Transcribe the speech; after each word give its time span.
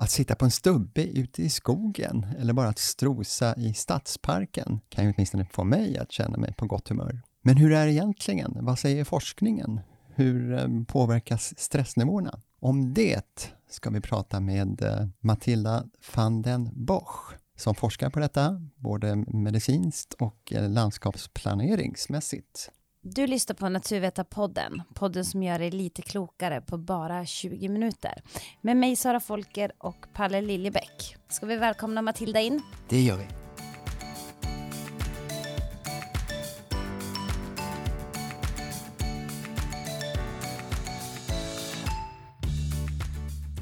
Att 0.00 0.10
sitta 0.10 0.34
på 0.34 0.44
en 0.44 0.50
stubbe 0.50 1.04
ute 1.04 1.42
i 1.42 1.48
skogen 1.48 2.26
eller 2.38 2.52
bara 2.52 2.68
att 2.68 2.78
strosa 2.78 3.54
i 3.56 3.74
stadsparken 3.74 4.80
kan 4.88 5.04
ju 5.04 5.12
åtminstone 5.16 5.44
få 5.44 5.64
mig 5.64 5.98
att 5.98 6.12
känna 6.12 6.38
mig 6.38 6.54
på 6.54 6.66
gott 6.66 6.88
humör. 6.88 7.22
Men 7.42 7.56
hur 7.56 7.72
är 7.72 7.86
det 7.86 7.92
egentligen? 7.92 8.58
Vad 8.60 8.78
säger 8.78 9.04
forskningen? 9.04 9.80
Hur 10.14 10.52
eh, 10.52 10.84
påverkas 10.84 11.58
stressnivåerna? 11.58 12.40
Om 12.60 12.94
det 12.94 13.54
ska 13.70 13.90
vi 13.90 14.00
prata 14.00 14.40
med 14.40 14.82
eh, 14.82 15.06
Matilda 15.20 15.84
van 16.14 16.42
den 16.42 16.70
Bosch 16.72 17.34
som 17.56 17.74
forskar 17.74 18.10
på 18.10 18.20
detta, 18.20 18.60
både 18.76 19.16
medicinskt 19.16 20.14
och 20.14 20.52
eh, 20.52 20.70
landskapsplaneringsmässigt. 20.70 22.70
Du 23.02 23.26
lyssnar 23.26 23.54
på 23.54 23.68
Naturvetarpodden, 23.68 24.82
podden 24.94 25.24
som 25.24 25.42
gör 25.42 25.58
dig 25.58 25.70
lite 25.70 26.02
klokare 26.02 26.60
på 26.60 26.78
bara 26.78 27.26
20 27.26 27.68
minuter. 27.68 28.22
Med 28.60 28.76
mig 28.76 28.96
Sara 28.96 29.20
Folker 29.20 29.72
och 29.78 30.06
Palle 30.12 30.40
Liljebäck. 30.40 31.16
Ska 31.28 31.46
vi 31.46 31.56
välkomna 31.56 32.02
Matilda 32.02 32.40
in? 32.40 32.62
Det 32.88 33.00
gör 33.00 33.16
vi. 33.16 33.26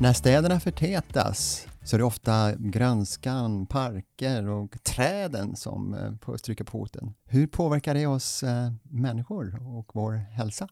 När 0.00 0.12
städerna 0.12 0.60
förtätas 0.60 1.67
så 1.88 1.96
är 1.96 1.98
det 1.98 2.04
ofta 2.04 2.54
grönskan, 2.58 3.66
parker 3.66 4.48
och 4.48 4.82
träden 4.82 5.56
som 5.56 5.94
eh, 5.94 6.36
stryker 6.36 6.64
på 6.64 6.70
foten. 6.70 7.14
Hur 7.24 7.46
påverkar 7.46 7.94
det 7.94 8.06
oss 8.06 8.42
eh, 8.42 8.72
människor 8.82 9.76
och 9.78 9.90
vår 9.94 10.12
hälsa? 10.12 10.68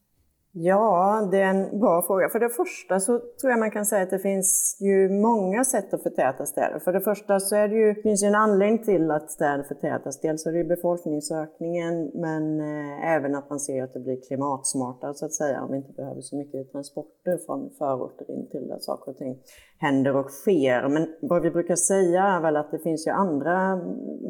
Ja, 0.59 1.29
det 1.31 1.41
är 1.41 1.51
en 1.51 1.81
bra 1.81 2.03
fråga. 2.03 2.29
För 2.29 2.41
det 2.41 2.49
första 2.49 3.01
så 3.01 3.19
tror 3.41 3.51
jag 3.51 3.59
man 3.59 3.71
kan 3.71 3.87
säga 3.87 4.03
att 4.03 4.11
det 4.11 4.19
finns 4.19 4.77
ju 4.81 5.09
många 5.09 5.65
sätt 5.65 5.95
att 5.95 6.03
förtäta 6.03 6.47
städer. 6.47 6.79
För 6.79 6.93
det 6.93 7.01
första 7.01 7.41
så 7.41 7.57
är 7.57 7.69
det 7.69 7.75
ju, 7.75 7.95
finns 8.03 8.23
ju 8.23 8.27
en 8.27 8.35
anledning 8.35 8.85
till 8.85 9.11
att 9.11 9.31
städer 9.31 9.63
förtätas. 9.63 10.21
Dels 10.21 10.47
är 10.47 10.53
det 10.53 10.59
ju 10.59 10.65
befolkningsökningen 10.65 12.11
men 12.15 12.61
eh, 12.61 13.15
även 13.15 13.35
att 13.35 13.51
man 13.51 13.61
ser 13.61 13.83
att 13.83 13.95
det 13.95 14.01
blir 14.01 14.21
klimatsmartare 14.21 15.15
så 15.15 15.27
att 15.27 15.33
säga 15.33 15.63
om 15.63 15.71
vi 15.71 15.77
inte 15.77 15.93
behöver 15.93 16.21
så 16.21 16.37
mycket 16.37 16.73
transporter 16.73 17.39
från 17.47 17.71
förorter 17.79 18.31
in 18.31 18.49
till 18.51 18.69
där 18.69 18.79
saker 18.79 19.11
och 19.11 19.19
ting 19.19 19.39
händer 19.79 20.17
och 20.17 20.31
sker. 20.31 20.89
Men 20.89 21.15
vad 21.21 21.43
vi 21.43 21.51
brukar 21.51 21.77
säga 21.77 22.23
är 22.23 22.41
väl 22.41 22.57
att 22.57 22.71
det 22.71 22.79
finns 22.79 23.07
ju 23.07 23.11
andra, 23.11 23.77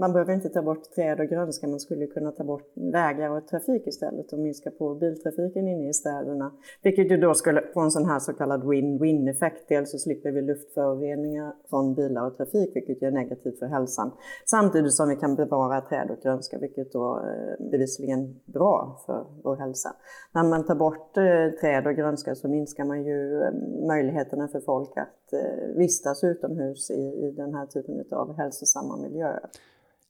man 0.00 0.12
behöver 0.12 0.32
inte 0.32 0.48
ta 0.48 0.62
bort 0.62 0.82
träd 0.94 1.20
och 1.20 1.26
grönska, 1.26 1.66
man 1.66 1.80
skulle 1.80 2.06
kunna 2.06 2.32
ta 2.32 2.44
bort 2.44 2.72
vägar 2.74 3.30
och 3.30 3.48
trafik 3.48 3.86
istället 3.86 4.32
och 4.32 4.38
minska 4.38 4.70
på 4.70 4.94
biltrafiken 4.94 5.68
inne 5.68 5.88
i 5.88 5.92
städer 5.92 6.15
städerna. 6.16 6.52
Vilket 6.82 7.10
ju 7.10 7.16
då 7.16 7.34
skulle 7.34 7.62
få 7.74 7.80
en 7.80 7.90
sån 7.90 8.04
här 8.04 8.18
så 8.18 8.32
kallad 8.32 8.64
win-win 8.64 9.30
effekt. 9.30 9.68
Dels 9.68 9.90
så 9.90 9.98
slipper 9.98 10.30
vi 10.30 10.42
luftföroreningar 10.42 11.52
från 11.70 11.94
bilar 11.94 12.26
och 12.26 12.36
trafik, 12.36 12.76
vilket 12.76 13.02
är 13.02 13.10
negativt 13.10 13.58
för 13.58 13.66
hälsan. 13.66 14.10
Samtidigt 14.44 14.94
som 14.94 15.08
vi 15.08 15.16
kan 15.16 15.34
bevara 15.34 15.80
träd 15.80 16.10
och 16.10 16.22
grönska, 16.22 16.58
vilket 16.58 16.92
då 16.92 17.20
bevisligen 17.70 17.86
bevisligen 17.86 18.40
bra 18.44 19.02
för 19.06 19.26
vår 19.42 19.56
hälsa. 19.56 19.96
När 20.32 20.42
man 20.42 20.66
tar 20.66 20.74
bort 20.74 21.16
eh, 21.16 21.60
träd 21.60 21.86
och 21.86 21.94
grönska 21.94 22.34
så 22.34 22.48
minskar 22.48 22.84
man 22.84 23.04
ju 23.04 23.42
eh, 23.42 23.52
möjligheterna 23.86 24.48
för 24.48 24.60
folk 24.60 24.96
att 24.96 25.12
vistas 25.76 26.24
utomhus 26.24 26.90
i, 26.90 26.94
i 26.94 27.34
den 27.36 27.54
här 27.54 27.66
typen 27.66 28.04
av 28.10 28.36
hälsosamma 28.36 28.96
miljöer. 28.96 29.40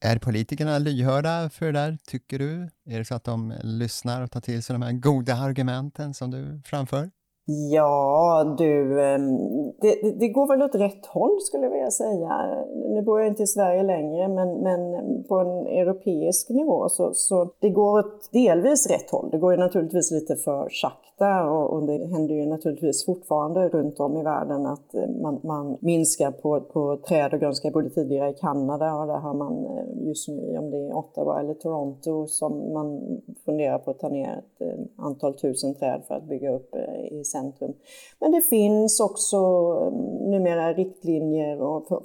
Är 0.00 0.18
politikerna 0.18 0.78
lyhörda 0.78 1.50
för 1.50 1.66
det 1.66 1.72
där, 1.72 1.98
tycker 2.06 2.38
du? 2.38 2.70
Är 2.86 2.98
det 2.98 3.04
så 3.04 3.14
att 3.14 3.24
de 3.24 3.54
lyssnar 3.62 4.22
och 4.22 4.30
tar 4.30 4.40
till 4.40 4.62
sig 4.62 4.74
de 4.74 4.82
här 4.82 4.92
goda 4.92 5.34
argumenten 5.34 6.14
som 6.14 6.30
du 6.30 6.62
framför? 6.64 7.10
Ja, 7.48 8.54
du, 8.58 9.02
ehm, 9.02 9.38
det, 9.80 10.18
det, 10.20 10.28
går 10.28 10.46
väl 10.46 10.62
åt 10.62 10.74
rätt 10.74 11.06
håll 11.06 11.40
skulle 11.40 11.64
jag 11.64 11.70
vilja 11.70 11.90
säga. 11.90 12.64
Nu 12.74 13.02
bor 13.02 13.20
jag 13.20 13.28
inte 13.28 13.42
i 13.42 13.46
Sverige 13.46 13.82
längre, 13.82 14.28
men, 14.28 14.54
men 14.54 15.24
på 15.24 15.38
en 15.38 15.66
europeisk 15.66 16.48
nivå 16.50 16.88
så, 16.88 17.14
så 17.14 17.50
det 17.60 17.70
går 17.70 17.98
åt 17.98 18.32
delvis 18.32 18.90
rätt 18.90 19.10
håll. 19.10 19.28
Det 19.30 19.38
går 19.38 19.52
ju 19.52 19.58
naturligtvis 19.58 20.10
lite 20.10 20.36
för 20.36 20.68
sakta 20.68 21.50
och, 21.50 21.72
och 21.72 21.86
det 21.86 22.06
händer 22.06 22.34
ju 22.34 22.46
naturligtvis 22.46 23.06
fortfarande 23.06 23.68
runt 23.68 24.00
om 24.00 24.16
i 24.16 24.22
världen 24.22 24.66
att 24.66 24.94
eh, 24.94 25.08
man, 25.22 25.40
man 25.42 25.78
minskar 25.80 26.30
på, 26.30 26.60
på 26.60 26.96
träd 27.08 27.34
och 27.34 27.40
grönska. 27.40 27.68
Jag 27.68 27.72
bodde 27.72 27.90
tidigare 27.90 28.30
i 28.30 28.34
Kanada 28.34 28.94
och 28.94 29.06
där 29.06 29.18
har 29.18 29.34
man 29.34 29.66
eh, 29.66 30.06
just 30.06 30.28
nu, 30.28 30.58
om 30.58 30.70
det 30.70 30.76
är 30.76 30.96
Ottawa 30.96 31.40
eller 31.40 31.54
Toronto, 31.54 32.26
som 32.26 32.72
man 32.72 33.20
funderar 33.44 33.78
på 33.78 33.90
att 33.90 33.98
ta 33.98 34.08
ner 34.08 34.38
ett 34.38 34.60
eh, 34.60 35.04
antal 35.04 35.34
tusen 35.34 35.74
träd 35.74 36.02
för 36.08 36.14
att 36.14 36.28
bygga 36.28 36.52
upp 36.52 36.74
i 37.10 37.24
centrum. 37.36 37.74
Men 38.20 38.32
det 38.32 38.40
finns 38.40 39.00
också 39.00 39.36
mm, 39.36 40.30
numera 40.30 40.72
riktlinjer 40.72 41.56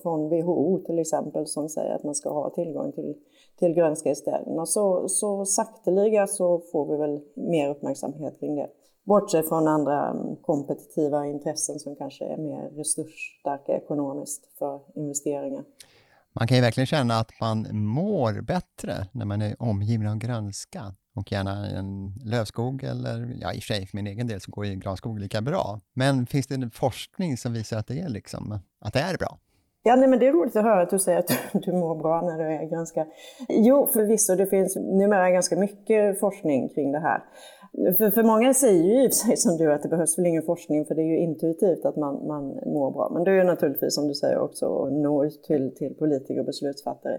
från 0.02 0.30
WHO 0.30 0.84
till 0.86 1.00
exempel 1.00 1.48
som 1.48 1.70
säger 1.70 1.96
att 1.96 2.04
man 2.04 2.16
ska 2.16 2.30
ha 2.30 2.50
tillgång 2.50 2.92
till, 2.92 3.16
till 3.60 3.74
grönska 3.74 4.12
i 4.12 4.16
städerna. 4.16 4.66
Så, 4.66 5.10
så 5.10 5.46
sakteliga 5.46 6.28
så 6.28 6.62
får 6.72 6.86
vi 6.92 6.98
väl 6.98 7.20
mer 7.34 7.70
uppmärksamhet 7.70 8.40
kring 8.40 8.56
det. 8.56 8.68
Bortsett 9.04 9.50
från 9.50 9.68
andra 9.68 10.10
mm, 10.10 10.36
kompetitiva 10.36 11.28
intressen 11.28 11.80
som 11.80 11.96
kanske 11.96 12.26
är 12.26 12.38
mer 12.38 12.70
resursstarka 12.70 13.72
ekonomiskt 13.74 14.44
för 14.60 14.80
investeringar. 14.96 15.64
Man 16.34 16.48
kan 16.48 16.58
ju 16.58 16.64
verkligen 16.64 16.88
känna 16.88 17.14
att 17.14 17.32
man 17.42 17.68
mår 17.72 18.42
bättre 18.42 19.08
när 19.12 19.26
man 19.26 19.42
är 19.42 19.56
omgiven 19.60 20.08
av 20.08 20.18
grönska 20.18 20.96
och 21.16 21.32
gärna 21.32 21.68
en 21.68 22.14
lövskog 22.26 22.84
eller, 22.84 23.38
ja 23.42 23.54
i 23.54 23.60
och 23.60 23.64
för 23.64 23.74
sig 23.74 23.88
för 23.88 23.98
min 23.98 24.08
egen 24.08 24.28
del 24.28 24.42
så 24.42 24.52
går 24.52 24.66
ju 24.66 24.76
granskog 24.76 25.20
lika 25.20 25.42
bra. 25.42 25.80
Men 25.94 26.26
finns 26.26 26.48
det 26.48 26.70
forskning 26.74 27.38
som 27.38 27.54
visar 27.54 27.78
att 27.78 27.88
det 27.88 28.00
är, 28.00 28.10
liksom, 28.10 28.60
att 28.80 28.94
det 28.94 29.00
är 29.00 29.18
bra? 29.18 29.38
Ja, 29.84 29.96
nej, 29.96 30.08
men 30.08 30.20
det 30.20 30.28
är 30.28 30.32
roligt 30.34 30.56
att 30.56 30.64
höra 30.64 30.82
att 30.82 30.90
du 30.90 31.00
säger 31.00 31.20
att 31.20 31.32
du 31.54 31.72
mår 31.72 31.96
bra 31.96 32.22
när 32.22 32.38
du 32.38 32.44
är 32.44 32.66
ganska... 32.66 33.06
Jo, 33.50 33.90
förvisso, 33.94 34.36
det 34.36 34.48
finns 34.48 34.76
numera 34.76 35.32
ganska 35.32 35.56
mycket 35.56 36.20
forskning 36.20 36.70
kring 36.70 36.92
det 36.92 37.00
här. 37.00 37.24
För, 37.98 38.12
för 38.12 38.24
många 38.24 38.54
säger 38.54 38.84
ju 38.84 39.04
i 39.04 39.08
och 39.08 39.12
för 39.12 39.18
sig 39.28 39.38
som 39.38 39.58
du 39.58 39.74
att 39.74 39.84
det 39.84 39.90
behövs 39.90 40.18
väl 40.18 40.26
ingen 40.26 40.44
forskning 40.44 40.86
för 40.86 40.96
det 40.96 41.02
är 41.02 41.06
ju 41.06 41.18
intuitivt 41.18 41.86
att 41.86 41.96
man, 41.96 42.28
man 42.28 42.44
mår 42.48 42.92
bra. 42.92 43.12
Men 43.14 43.24
det 43.24 43.32
är 43.32 43.36
ju 43.36 43.44
naturligtvis 43.44 43.96
som 43.96 44.08
du 44.08 44.14
säger 44.14 44.40
också 44.40 44.84
att 44.84 44.94
nå 44.94 45.26
ut 45.26 45.44
till, 45.44 45.76
till 45.76 45.94
politiker 45.96 46.40
och 46.40 46.46
beslutsfattare. 46.46 47.18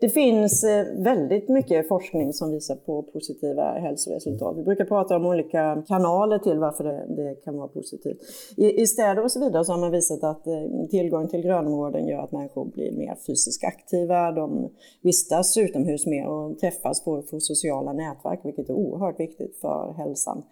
Det 0.00 0.08
finns 0.08 0.64
eh, 0.64 0.86
väldigt 0.96 1.48
mycket 1.48 1.88
forskning 1.88 2.32
som 2.32 2.50
visar 2.50 2.76
på 2.76 3.02
positiva 3.02 3.72
hälsoresultat. 3.72 4.56
Vi 4.56 4.62
brukar 4.62 4.84
prata 4.84 5.16
om 5.16 5.26
olika 5.26 5.82
kanaler 5.88 6.38
till 6.38 6.58
varför 6.58 6.84
det, 6.84 7.06
det 7.16 7.34
kan 7.44 7.56
vara 7.56 7.68
positivt. 7.68 8.18
I, 8.56 8.80
I 8.82 8.86
städer 8.86 9.24
och 9.24 9.32
så 9.32 9.40
vidare 9.40 9.64
så 9.64 9.72
har 9.72 9.80
man 9.80 9.90
visat 9.90 10.24
att 10.24 10.46
eh, 10.46 10.86
tillgång 10.90 11.28
till 11.28 11.40
grönområden 11.40 12.06
gör 12.06 12.20
att 12.22 12.32
människor 12.32 12.64
blir 12.64 12.92
mer 12.92 13.16
fysiskt 13.26 13.64
aktiva, 13.64 14.32
de 14.32 14.70
vistas 15.02 15.56
utomhus 15.56 16.06
mer 16.06 16.26
och 16.28 16.58
träffas 16.58 17.04
på, 17.04 17.22
på 17.22 17.40
sociala 17.40 17.92
nätverk, 17.92 18.40
vilket 18.44 18.68
är 18.68 18.74
oerhört 18.74 19.20
viktigt 19.20 19.56
för 19.60 19.87
hälsan. 19.94 20.42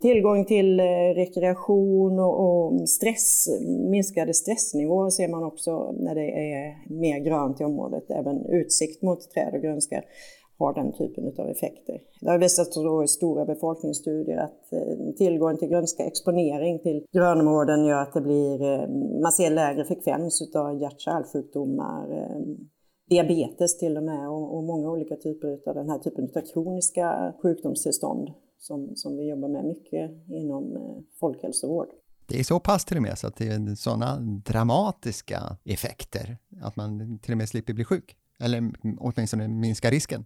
Tillgång 0.00 0.44
till 0.44 0.80
eh, 0.80 0.84
rekreation 1.14 2.18
och 2.18 2.88
stress, 2.88 3.48
minskade 3.90 4.34
stressnivåer 4.34 5.10
ser 5.10 5.28
man 5.28 5.44
också 5.44 5.92
när 5.92 6.14
det 6.14 6.52
är 6.52 6.76
mer 7.00 7.18
grönt 7.18 7.60
i 7.60 7.64
området. 7.64 8.10
Även 8.10 8.46
utsikt 8.46 9.02
mot 9.02 9.30
träd 9.30 9.54
och 9.54 9.60
grönska 9.60 10.02
har 10.58 10.74
den 10.74 10.92
typen 10.92 11.24
av 11.38 11.48
effekter. 11.50 12.00
Det 12.20 12.30
har 12.30 12.38
visat 12.38 12.74
sig 12.74 12.82
i 13.04 13.08
stora 13.08 13.44
befolkningsstudier 13.44 14.38
att 14.38 14.72
eh, 14.72 15.14
tillgång 15.16 15.56
till 15.56 15.68
grönska 15.68 16.04
exponering 16.04 16.78
till 16.78 17.04
grönområden 17.12 17.84
gör 17.84 18.02
att 18.02 18.12
det 18.12 18.20
blir, 18.20 18.62
eh, 18.62 18.88
man 19.22 19.32
ser 19.32 19.50
lägre 19.50 19.84
frekvens 19.84 20.56
av 20.56 20.82
hjärt-kärlsjukdomar, 20.82 22.08
diabetes 23.10 23.78
till 23.78 23.96
och 23.96 24.02
med 24.02 24.28
och, 24.28 24.64
många 24.64 24.90
olika 24.90 25.16
typer 25.16 25.68
av 25.68 25.74
den 25.74 25.90
här 25.90 25.98
typen 25.98 26.24
av 26.24 26.40
kroniska 26.52 27.34
sjukdomstillstånd 27.42 28.30
som, 28.60 28.96
som 28.96 29.16
vi 29.16 29.28
jobbar 29.28 29.48
med 29.48 29.64
mycket 29.64 30.10
inom 30.28 30.76
eh, 30.76 31.02
folkhälsovård. 31.20 31.88
Det 32.26 32.40
är 32.40 32.44
så 32.44 32.60
pass 32.60 32.84
till 32.84 32.96
och 32.96 33.02
med 33.02 33.18
så 33.18 33.26
att 33.26 33.36
det 33.36 33.48
är 33.48 33.74
sådana 33.74 34.20
dramatiska 34.20 35.56
effekter 35.64 36.38
att 36.60 36.76
man 36.76 37.18
till 37.18 37.32
och 37.32 37.38
med 37.38 37.48
slipper 37.48 37.72
bli 37.72 37.84
sjuk, 37.84 38.16
eller 38.40 38.72
åtminstone 38.98 39.48
minska 39.48 39.90
risken. 39.90 40.24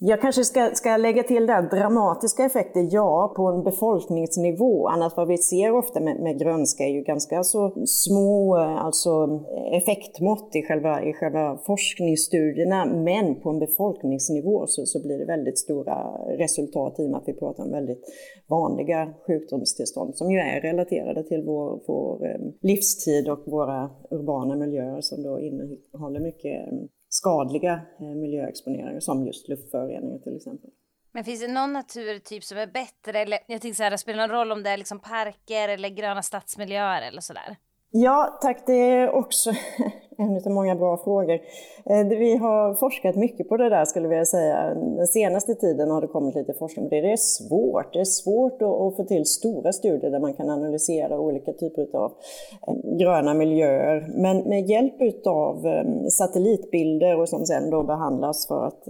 Jag 0.00 0.20
kanske 0.20 0.44
ska, 0.44 0.70
ska 0.74 0.96
lägga 0.96 1.22
till 1.22 1.46
där, 1.46 1.62
dramatiska 1.62 2.44
effekter, 2.44 2.88
ja, 2.90 3.32
på 3.36 3.46
en 3.46 3.62
befolkningsnivå. 3.62 4.88
Annars 4.88 5.16
vad 5.16 5.28
vi 5.28 5.38
ser 5.38 5.72
ofta 5.72 6.00
med, 6.00 6.20
med 6.20 6.38
grönska 6.38 6.84
är 6.84 6.88
ju 6.88 7.02
ganska 7.02 7.44
så 7.44 7.72
små 7.86 8.56
eh, 8.56 8.84
alltså 8.84 9.40
effektmått 9.72 10.56
i 10.56 10.62
själva, 10.62 11.02
i 11.02 11.12
själva 11.12 11.58
forskningsstudierna. 11.66 12.86
Men 12.86 13.40
på 13.40 13.50
en 13.50 13.58
befolkningsnivå 13.58 14.66
så, 14.66 14.86
så 14.86 15.02
blir 15.02 15.18
det 15.18 15.24
väldigt 15.24 15.58
stora 15.58 15.94
resultat 16.38 17.00
i 17.00 17.06
och 17.06 17.10
med 17.10 17.18
att 17.18 17.28
vi 17.28 17.32
pratar 17.32 17.64
om 17.64 17.70
väldigt 17.70 18.04
vanliga 18.46 19.14
sjukdomstillstånd 19.26 20.16
som 20.16 20.30
ju 20.30 20.38
är 20.38 20.60
relaterade 20.60 21.22
till 21.22 21.42
vår, 21.46 21.80
vår 21.86 22.26
eh, 22.26 22.40
livstid 22.60 23.28
och 23.28 23.42
våra 23.46 23.90
urbana 24.10 24.56
miljöer 24.56 25.00
som 25.00 25.22
då 25.22 25.40
innehåller 25.40 26.20
mycket 26.20 26.68
mm, 26.72 26.88
skadliga 27.16 27.80
eh, 28.00 28.06
miljöexponeringar 28.06 29.00
som 29.00 29.26
just 29.26 29.48
luftföroreningar 29.48 30.18
till 30.18 30.36
exempel. 30.36 30.70
Men 31.12 31.24
finns 31.24 31.40
det 31.40 31.48
någon 31.48 31.72
naturtyp 31.72 32.44
som 32.44 32.58
är 32.58 32.66
bättre? 32.66 33.18
Eller, 33.18 33.38
jag 33.46 33.60
tänker 33.60 33.76
så 33.76 33.82
här, 33.82 33.90
det 33.90 33.98
spelar 33.98 34.28
någon 34.28 34.36
roll 34.36 34.52
om 34.52 34.62
det 34.62 34.70
är 34.70 34.76
liksom 34.76 35.00
parker 35.00 35.68
eller 35.68 35.88
gröna 35.88 36.22
stadsmiljöer 36.22 37.02
eller 37.02 37.20
sådär? 37.20 37.56
Ja, 37.90 38.38
tack. 38.42 38.66
Det 38.66 38.72
är 38.72 39.10
också 39.10 39.50
en 40.16 40.36
av 40.36 40.52
många 40.52 40.74
bra 40.76 40.96
frågor. 40.96 41.40
Eh, 41.84 42.06
vi 42.06 42.36
har 42.36 42.74
forskat 42.74 43.16
mycket 43.16 43.48
på 43.48 43.56
det 43.56 43.68
där 43.68 43.84
skulle 43.84 44.14
jag 44.14 44.28
säga. 44.28 44.74
Den 44.74 45.06
senaste 45.06 45.54
tiden 45.54 45.90
har 45.90 46.00
det 46.00 46.06
kommit 46.06 46.34
lite 46.34 46.54
forskning 46.54 46.88
på 46.88 46.94
det. 46.94 47.00
Det 47.00 47.12
är 47.12 47.16
svårt. 47.16 47.92
Det 47.92 48.00
är 48.00 48.04
svårt 48.04 48.62
att 48.62 48.96
få 48.96 49.04
till 49.08 49.24
stora 49.24 49.72
studier 49.72 50.10
där 50.10 50.20
man 50.20 50.34
kan 50.34 50.50
analysera 50.50 51.18
olika 51.18 51.52
typer 51.52 51.98
av 51.98 52.12
eh, 52.68 52.96
gröna 52.98 53.34
miljöer. 53.34 54.06
Men 54.14 54.38
med 54.38 54.70
hjälp 54.70 55.26
av 55.26 55.66
eh, 55.66 56.06
satellitbilder 56.08 57.20
och 57.20 57.28
som 57.28 57.46
sen 57.46 57.70
då 57.70 57.82
behandlas 57.82 58.46
för 58.46 58.66
att 58.66 58.82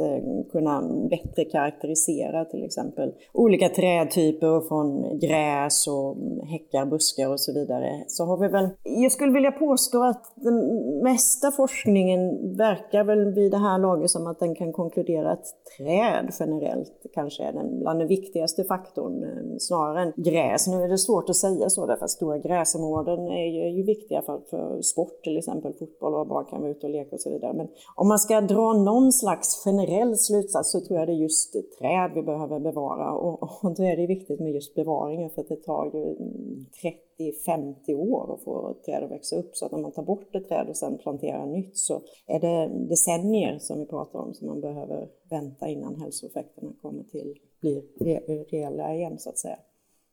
kunna 0.53 0.83
bättre 1.11 1.45
karaktärisera 1.45 2.45
till 2.45 2.65
exempel 2.65 3.13
olika 3.33 3.69
trädtyper 3.69 4.69
från 4.69 5.19
gräs 5.19 5.87
och 5.87 6.17
mm, 6.17 6.47
häckar, 6.47 6.87
buskar 6.87 7.29
och 7.29 7.41
så 7.41 7.53
vidare. 7.53 8.05
Så 8.07 8.25
har 8.25 8.37
vi 8.37 8.49
väl, 8.49 8.69
jag 8.83 9.13
skulle 9.13 9.33
vilja 9.33 9.53
påstå 9.53 10.03
att 10.03 10.37
mm, 10.45 10.99
med 11.03 11.16
mesta 11.17 11.51
forskningen 11.51 12.57
verkar 12.57 13.05
väl 13.05 13.35
vid 13.35 13.51
det 13.51 13.59
här 13.59 13.79
laget 13.79 14.11
som 14.11 14.27
att 14.27 14.39
den 14.39 14.55
kan 14.55 14.73
konkludera 14.73 15.31
att 15.33 15.47
träd 15.77 16.31
generellt 16.41 16.93
kanske 17.15 17.43
är 17.43 17.53
den, 17.53 17.79
bland 17.81 17.99
den 17.99 18.09
viktigaste 18.09 18.65
faktorn 18.65 19.25
eh, 19.25 19.57
snarare 19.59 20.03
än 20.03 20.13
gräs. 20.17 20.67
Nu 20.67 20.83
är 20.83 20.89
det 20.89 20.99
svårt 20.99 21.31
att 21.31 21.37
säga 21.37 21.71
så 21.71 21.87
därför 21.87 22.05
att 22.05 22.11
stora 22.11 22.39
gräsområden 22.39 23.29
är 23.29 23.47
ju, 23.47 23.61
är 23.61 23.77
ju 23.79 23.83
viktiga 23.83 24.23
för, 24.23 24.41
för 24.51 24.83
sport, 24.83 25.23
till 25.23 25.39
exempel 25.39 25.73
fotboll 25.73 26.15
och 26.15 26.27
barn 26.27 26.45
kan 26.45 26.61
vara 26.61 26.71
ute 26.71 26.87
och 26.87 26.93
leka 26.93 27.15
och 27.15 27.21
så 27.21 27.31
vidare. 27.31 27.53
Men 27.53 27.69
om 27.97 28.09
man 28.09 28.19
ska 28.19 28.41
dra 28.41 28.73
någon 28.73 29.13
slags 29.13 29.65
generell 29.65 30.17
slutsats 30.17 30.71
så 30.73 30.81
tror 30.81 30.99
jag 30.99 31.09
det 31.09 31.13
är 31.13 31.23
just 31.29 31.53
träd 31.79 32.11
vi 32.15 32.23
behöver 32.23 32.61
bevara 32.61 33.13
och, 33.13 33.43
och 33.43 33.75
då 33.77 33.83
är 33.83 33.97
det 33.97 34.07
viktigt 34.07 34.41
med 34.41 34.53
just 34.53 34.75
bevaringen 34.75 35.31
för 35.31 35.41
att 35.41 35.49
det 35.49 35.63
tar 35.63 35.91
ju 35.95 36.03
mm, 36.03 36.67
30-50 37.19 37.95
år 37.95 38.35
att 38.35 38.45
få 38.45 38.71
ett 38.71 38.85
träd 38.85 39.05
att 39.05 39.11
växa 39.11 39.37
upp 39.37 39.57
så 39.57 39.67
att 39.67 39.73
när 39.73 39.79
man 39.79 39.93
tar 39.93 40.03
bort 40.03 40.35
ett 40.37 40.49
träd 40.49 40.69
och 40.69 40.77
sen 40.77 40.99
planterar 40.99 41.47
nytt 41.47 41.77
så 41.77 42.03
är 42.27 42.41
det 42.41 42.87
decennier 42.89 43.59
som 43.59 43.79
vi 43.79 43.87
pratar 43.87 44.19
om 44.19 44.35
som 44.35 44.47
man 44.47 44.61
behöver 44.61 45.09
vänta 45.31 45.69
innan 45.69 46.01
hälsoeffekterna 46.01 46.73
kommer 46.83 47.05
till 47.05 47.35
blir 47.61 48.51
reella 48.51 48.95
igen 48.95 49.19
så 49.19 49.31
att 49.31 49.39
säga. 49.39 49.59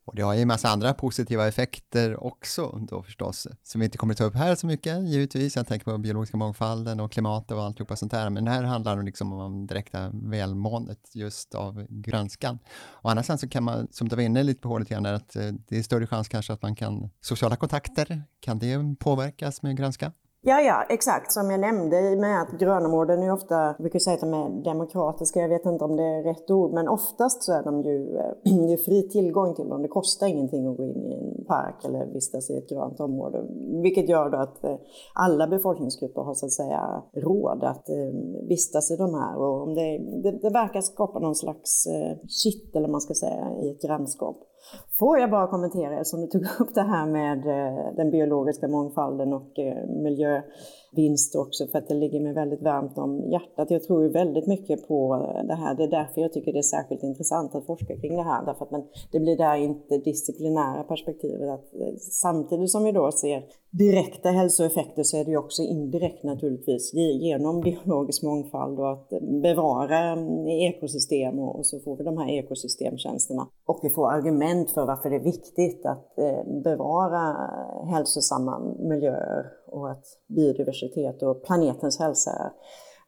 Och 0.04 0.16
det 0.16 0.22
har 0.22 0.34
ju 0.34 0.42
en 0.42 0.48
massa 0.48 0.68
andra 0.68 0.94
positiva 0.94 1.48
effekter 1.48 2.24
också 2.24 2.78
då 2.88 3.02
förstås, 3.02 3.46
som 3.62 3.80
vi 3.80 3.84
inte 3.84 3.98
kommer 3.98 4.14
att 4.14 4.18
ta 4.18 4.24
upp 4.24 4.34
här 4.34 4.54
så 4.54 4.66
mycket 4.66 5.02
givetvis. 5.02 5.56
Jag 5.56 5.66
tänker 5.66 5.84
på 5.84 5.98
biologiska 5.98 6.36
mångfalden 6.36 7.00
och 7.00 7.12
klimatet 7.12 7.50
och 7.50 7.62
alltihopa 7.62 7.96
sånt 7.96 8.12
där. 8.12 8.30
Men 8.30 8.44
det 8.44 8.50
här 8.50 8.62
handlar 8.62 9.02
liksom 9.02 9.32
om 9.32 9.66
direkta 9.66 10.10
välmåendet 10.12 11.10
just 11.14 11.54
av 11.54 11.86
grönskan. 11.88 12.58
Och 12.76 13.10
annars 13.10 13.40
så 13.40 13.48
kan 13.48 13.64
man, 13.64 13.88
som 13.90 14.08
du 14.08 14.16
var 14.16 14.22
inne 14.22 14.42
lite 14.42 14.60
på 14.60 14.78
lite 14.78 14.94
grann, 14.94 15.06
att 15.06 15.36
eh, 15.36 15.52
det 15.68 15.78
är 15.78 15.82
större 15.82 16.06
chans 16.06 16.28
kanske 16.28 16.52
att 16.52 16.62
man 16.62 16.76
kan, 16.76 17.10
sociala 17.20 17.56
kontakter, 17.56 18.22
kan 18.40 18.58
det 18.58 18.98
påverkas 18.98 19.62
med 19.62 19.76
grönska? 19.76 20.12
Ja, 20.46 20.60
ja, 20.60 20.84
exakt. 20.88 21.32
Som 21.32 21.50
jag 21.50 21.60
nämnde 21.60 22.16
med 22.16 22.42
att 22.42 22.50
grönområden 22.50 23.22
är 23.22 23.32
ofta, 23.32 23.54
jag 23.54 23.76
brukar 23.78 23.98
säga 23.98 24.14
att 24.14 24.20
de 24.20 24.34
är 24.34 24.64
demokratiska, 24.64 25.40
jag 25.40 25.48
vet 25.48 25.66
inte 25.66 25.84
om 25.84 25.96
det 25.96 26.02
är 26.02 26.22
rätt 26.22 26.50
ord, 26.50 26.72
men 26.72 26.88
oftast 26.88 27.42
så 27.42 27.52
är 27.52 27.62
de 27.62 27.82
ju, 27.82 28.16
eh, 28.16 28.32
det 28.66 28.72
är 28.72 28.76
fri 28.76 29.08
tillgång 29.08 29.54
till 29.54 29.68
dem. 29.68 29.82
Det 29.82 29.88
kostar 29.88 30.26
ingenting 30.26 30.66
att 30.66 30.76
gå 30.76 30.84
in 30.84 31.04
i 31.04 31.14
en 31.14 31.44
park 31.44 31.84
eller 31.84 32.06
vistas 32.06 32.50
i 32.50 32.56
ett 32.56 32.68
grönt 32.68 33.00
område, 33.00 33.44
vilket 33.82 34.08
gör 34.08 34.30
då 34.30 34.38
att 34.38 34.64
eh, 34.64 34.76
alla 35.14 35.46
befolkningsgrupper 35.46 36.22
har 36.22 36.34
så 36.34 36.46
att 36.46 36.52
säga 36.52 37.02
råd 37.14 37.64
att 37.64 37.88
eh, 37.88 37.96
vistas 38.48 38.90
i 38.90 38.96
de 38.96 39.14
här. 39.14 39.36
Och 39.36 39.62
om 39.62 39.74
det, 39.74 39.98
det, 40.22 40.30
det 40.30 40.50
verkar 40.50 40.80
skapa 40.80 41.18
någon 41.18 41.34
slags 41.34 41.88
kitt, 42.28 42.76
eller 42.76 42.88
man 42.88 43.00
ska 43.00 43.14
säga, 43.14 43.52
i 43.62 43.70
ett 43.70 43.82
grannskap. 43.82 44.36
Får 44.98 45.18
jag 45.18 45.30
bara 45.30 45.46
kommentera, 45.46 46.04
som 46.04 46.20
du 46.20 46.26
tog 46.26 46.42
upp 46.58 46.74
det 46.74 46.82
här 46.82 47.06
med 47.06 47.46
eh, 47.46 47.94
den 47.96 48.10
biologiska 48.10 48.68
mångfalden 48.68 49.32
och 49.32 49.58
eh, 49.58 49.86
miljö 49.88 50.42
vinst 50.96 51.36
också, 51.36 51.66
för 51.66 51.78
att 51.78 51.88
det 51.88 51.94
ligger 51.94 52.20
mig 52.20 52.32
väldigt 52.32 52.62
varmt 52.62 52.98
om 52.98 53.30
hjärtat. 53.30 53.70
Jag 53.70 53.82
tror 53.82 54.02
ju 54.02 54.08
väldigt 54.08 54.46
mycket 54.46 54.88
på 54.88 55.16
det 55.48 55.54
här. 55.54 55.74
Det 55.74 55.84
är 55.84 55.88
därför 55.88 56.20
jag 56.20 56.32
tycker 56.32 56.52
det 56.52 56.58
är 56.58 56.62
särskilt 56.62 57.02
intressant 57.02 57.54
att 57.54 57.66
forska 57.66 57.96
kring 57.96 58.16
det 58.16 58.22
här, 58.22 58.46
därför 58.46 58.64
att 58.64 58.70
man, 58.70 58.84
det 59.12 59.20
blir 59.20 59.36
där 59.36 59.56
inte 59.56 59.98
disciplinära 59.98 60.84
perspektivet. 60.84 61.48
Att 61.50 61.74
eh, 61.74 61.94
samtidigt 61.96 62.70
som 62.70 62.84
vi 62.84 62.92
då 62.92 63.12
ser 63.12 63.42
direkta 63.78 64.28
hälsoeffekter 64.28 65.02
så 65.02 65.16
är 65.16 65.24
det 65.24 65.30
ju 65.30 65.36
också 65.36 65.62
indirekt 65.62 66.24
naturligtvis 66.24 66.94
genom 66.94 67.60
biologisk 67.60 68.22
mångfald 68.22 68.78
och 68.78 68.92
att 68.92 69.08
bevara 69.42 70.12
eh, 70.12 70.68
ekosystem 70.68 71.38
och 71.38 71.66
så 71.66 71.80
får 71.80 71.96
vi 71.96 72.04
de 72.04 72.18
här 72.18 72.30
ekosystemtjänsterna. 72.30 73.48
Och 73.66 73.80
vi 73.82 73.90
får 73.90 74.10
argument 74.10 74.70
för 74.70 74.86
varför 74.86 75.10
det 75.10 75.16
är 75.16 75.24
viktigt 75.24 75.86
att 75.86 76.18
eh, 76.18 76.62
bevara 76.64 77.36
hälsosamma 77.86 78.74
miljöer 78.78 79.46
och 79.66 79.90
att 79.90 80.04
biodiversitet 80.28 80.83
och 81.22 81.44
planetens 81.44 81.98
hälsa 81.98 82.52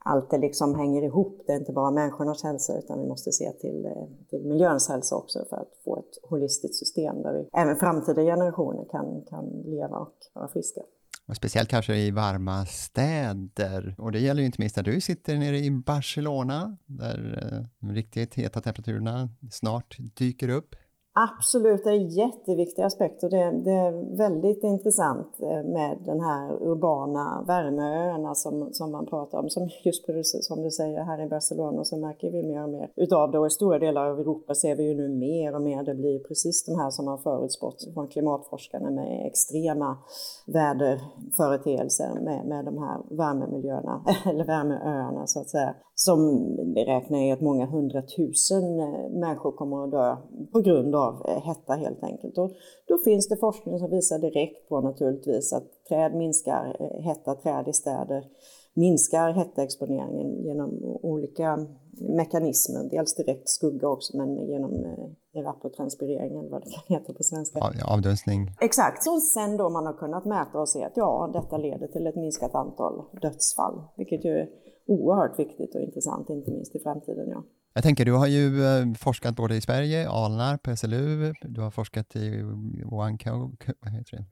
allt 0.06 0.30
det 0.30 0.38
liksom 0.38 0.74
hänger 0.74 1.02
ihop. 1.02 1.42
Det 1.46 1.52
är 1.52 1.56
inte 1.56 1.72
bara 1.72 1.90
människornas 1.90 2.42
hälsa 2.42 2.78
utan 2.78 3.00
vi 3.00 3.06
måste 3.06 3.32
se 3.32 3.52
till, 3.52 3.86
eh, 3.86 3.92
till 4.30 4.44
miljöns 4.44 4.88
hälsa 4.88 5.16
också 5.16 5.44
för 5.48 5.56
att 5.56 5.72
få 5.84 5.98
ett 5.98 6.30
holistiskt 6.30 6.76
system 6.76 7.22
där 7.22 7.32
vi, 7.32 7.48
även 7.60 7.76
framtida 7.76 8.22
generationer 8.22 8.84
kan, 8.90 9.22
kan 9.30 9.44
leva 9.64 9.96
och 9.96 10.14
vara 10.34 10.48
friska. 10.48 10.80
Och 11.28 11.36
speciellt 11.36 11.68
kanske 11.68 11.96
i 11.96 12.10
varma 12.10 12.66
städer. 12.66 13.94
Och 13.98 14.12
det 14.12 14.18
gäller 14.18 14.40
ju 14.40 14.46
inte 14.46 14.60
minst 14.60 14.74
där 14.74 14.82
du 14.82 15.00
sitter 15.00 15.38
nere 15.38 15.58
i 15.58 15.70
Barcelona, 15.70 16.76
där 16.86 17.50
eh, 17.52 17.66
de 17.78 17.94
riktigt 17.94 18.34
heta 18.34 18.60
temperaturerna 18.60 19.28
snart 19.50 19.96
dyker 19.98 20.48
upp. 20.48 20.76
Absolut, 21.18 21.84
det 21.84 21.90
är 21.90 21.94
en 21.94 22.08
jätteviktig 22.08 22.82
aspekt 22.82 23.22
och 23.22 23.30
det, 23.30 23.50
det, 23.64 23.70
är 23.70 24.16
väldigt 24.16 24.64
intressant 24.64 25.40
eh, 25.42 25.62
med 25.64 25.98
den 26.04 26.20
här 26.20 26.62
urbana 26.62 27.44
värmeöarna 27.46 28.34
som, 28.34 28.68
som 28.72 28.92
man 28.92 29.06
pratar 29.06 29.38
om. 29.38 29.50
Som 29.50 29.68
just 29.84 30.04
som 30.40 30.62
du 30.62 30.70
säger 30.70 31.04
här 31.04 31.22
i 31.22 31.28
Barcelona 31.28 31.84
så 31.84 31.96
märker 31.96 32.30
vi 32.30 32.42
mer 32.42 32.62
och 32.62 32.70
mer 32.70 32.90
utav 32.96 33.30
det 33.30 33.38
och 33.38 33.46
i 33.46 33.50
stora 33.50 33.78
delar 33.78 34.10
av 34.10 34.20
Europa 34.20 34.54
ser 34.54 34.76
vi 34.76 34.88
ju 34.88 34.94
nu 34.94 35.08
mer 35.08 35.54
och 35.54 35.62
mer 35.62 35.82
det 35.82 35.94
blir 35.94 36.18
precis 36.18 36.64
de 36.64 36.78
här 36.78 36.90
som 36.90 37.06
har 37.06 37.18
förutspått 37.18 37.94
från 37.94 38.08
klimatforskarna 38.08 38.90
med 38.90 39.26
extrema 39.26 39.98
väderföreteelser 40.46 42.20
med, 42.20 42.46
med 42.46 42.64
de 42.64 42.78
här 42.78 43.16
värmemiljöerna, 43.16 44.04
eller 44.24 44.44
värmeöarna 44.44 45.26
så 45.26 45.40
att 45.40 45.48
säga 45.48 45.74
som 45.98 46.18
beräknar 46.74 47.18
är 47.18 47.32
att 47.32 47.40
många 47.40 47.66
hundratusen 47.66 48.80
eh, 48.80 49.10
människor 49.10 49.52
kommer 49.52 49.84
att 49.84 49.90
dö 49.90 50.16
på 50.52 50.60
grund 50.60 50.94
av 50.94 51.05
eh, 51.08 51.42
hetta 51.42 51.72
helt 51.72 52.02
enkelt. 52.02 52.38
Och 52.38 52.50
då 52.88 52.98
finns 52.98 53.28
det 53.28 53.36
forskning 53.36 53.78
som 53.78 53.90
visar 53.90 54.18
direkt 54.18 54.68
på 54.68 54.80
naturligtvis 54.80 55.52
att 55.52 55.84
träd 55.88 56.14
minskar, 56.14 56.76
eh, 56.80 57.02
hetta 57.02 57.34
träd 57.34 57.68
i 57.68 57.72
städer 57.72 58.24
minskar 58.74 59.32
hettaexponeringen 59.32 60.44
genom 60.44 60.70
olika 61.02 61.66
mekanismer. 62.00 62.88
Dels 62.90 63.14
direkt 63.14 63.48
skugga 63.48 63.88
också 63.88 64.16
men 64.16 64.48
genom 64.48 64.84
evapotranspirering 65.34 66.38
eller 66.38 66.50
vad 66.50 66.62
det 66.62 66.70
kan 66.70 66.96
heta 66.96 67.12
på 67.12 67.22
svenska. 67.22 67.60
Avdunstning. 67.86 68.50
Exakt. 68.60 69.04
Så 69.04 69.20
sen 69.20 69.56
då 69.56 69.70
man 69.70 69.86
har 69.86 69.92
kunnat 69.92 70.24
mäta 70.24 70.60
och 70.60 70.68
se 70.68 70.84
att 70.84 70.96
ja, 70.96 71.30
detta 71.32 71.56
leder 71.56 71.86
till 71.86 72.06
ett 72.06 72.16
minskat 72.16 72.54
antal 72.54 73.04
dödsfall, 73.22 73.82
vilket 73.96 74.24
ju 74.24 74.46
oerhört 74.86 75.38
viktigt 75.38 75.74
och 75.74 75.80
intressant, 75.80 76.30
inte 76.30 76.50
minst 76.50 76.76
i 76.76 76.78
framtiden. 76.78 77.28
Ja. 77.28 77.42
Jag 77.76 77.82
tänker, 77.82 78.04
du 78.04 78.12
har 78.12 78.26
ju 78.26 78.64
eh, 78.64 78.94
forskat 78.98 79.36
både 79.36 79.56
i 79.56 79.60
Sverige, 79.60 80.08
Alnarp, 80.08 80.78
SLU, 80.78 81.34
du 81.42 81.60
har 81.60 81.70
forskat 81.70 82.16
i 82.16 82.42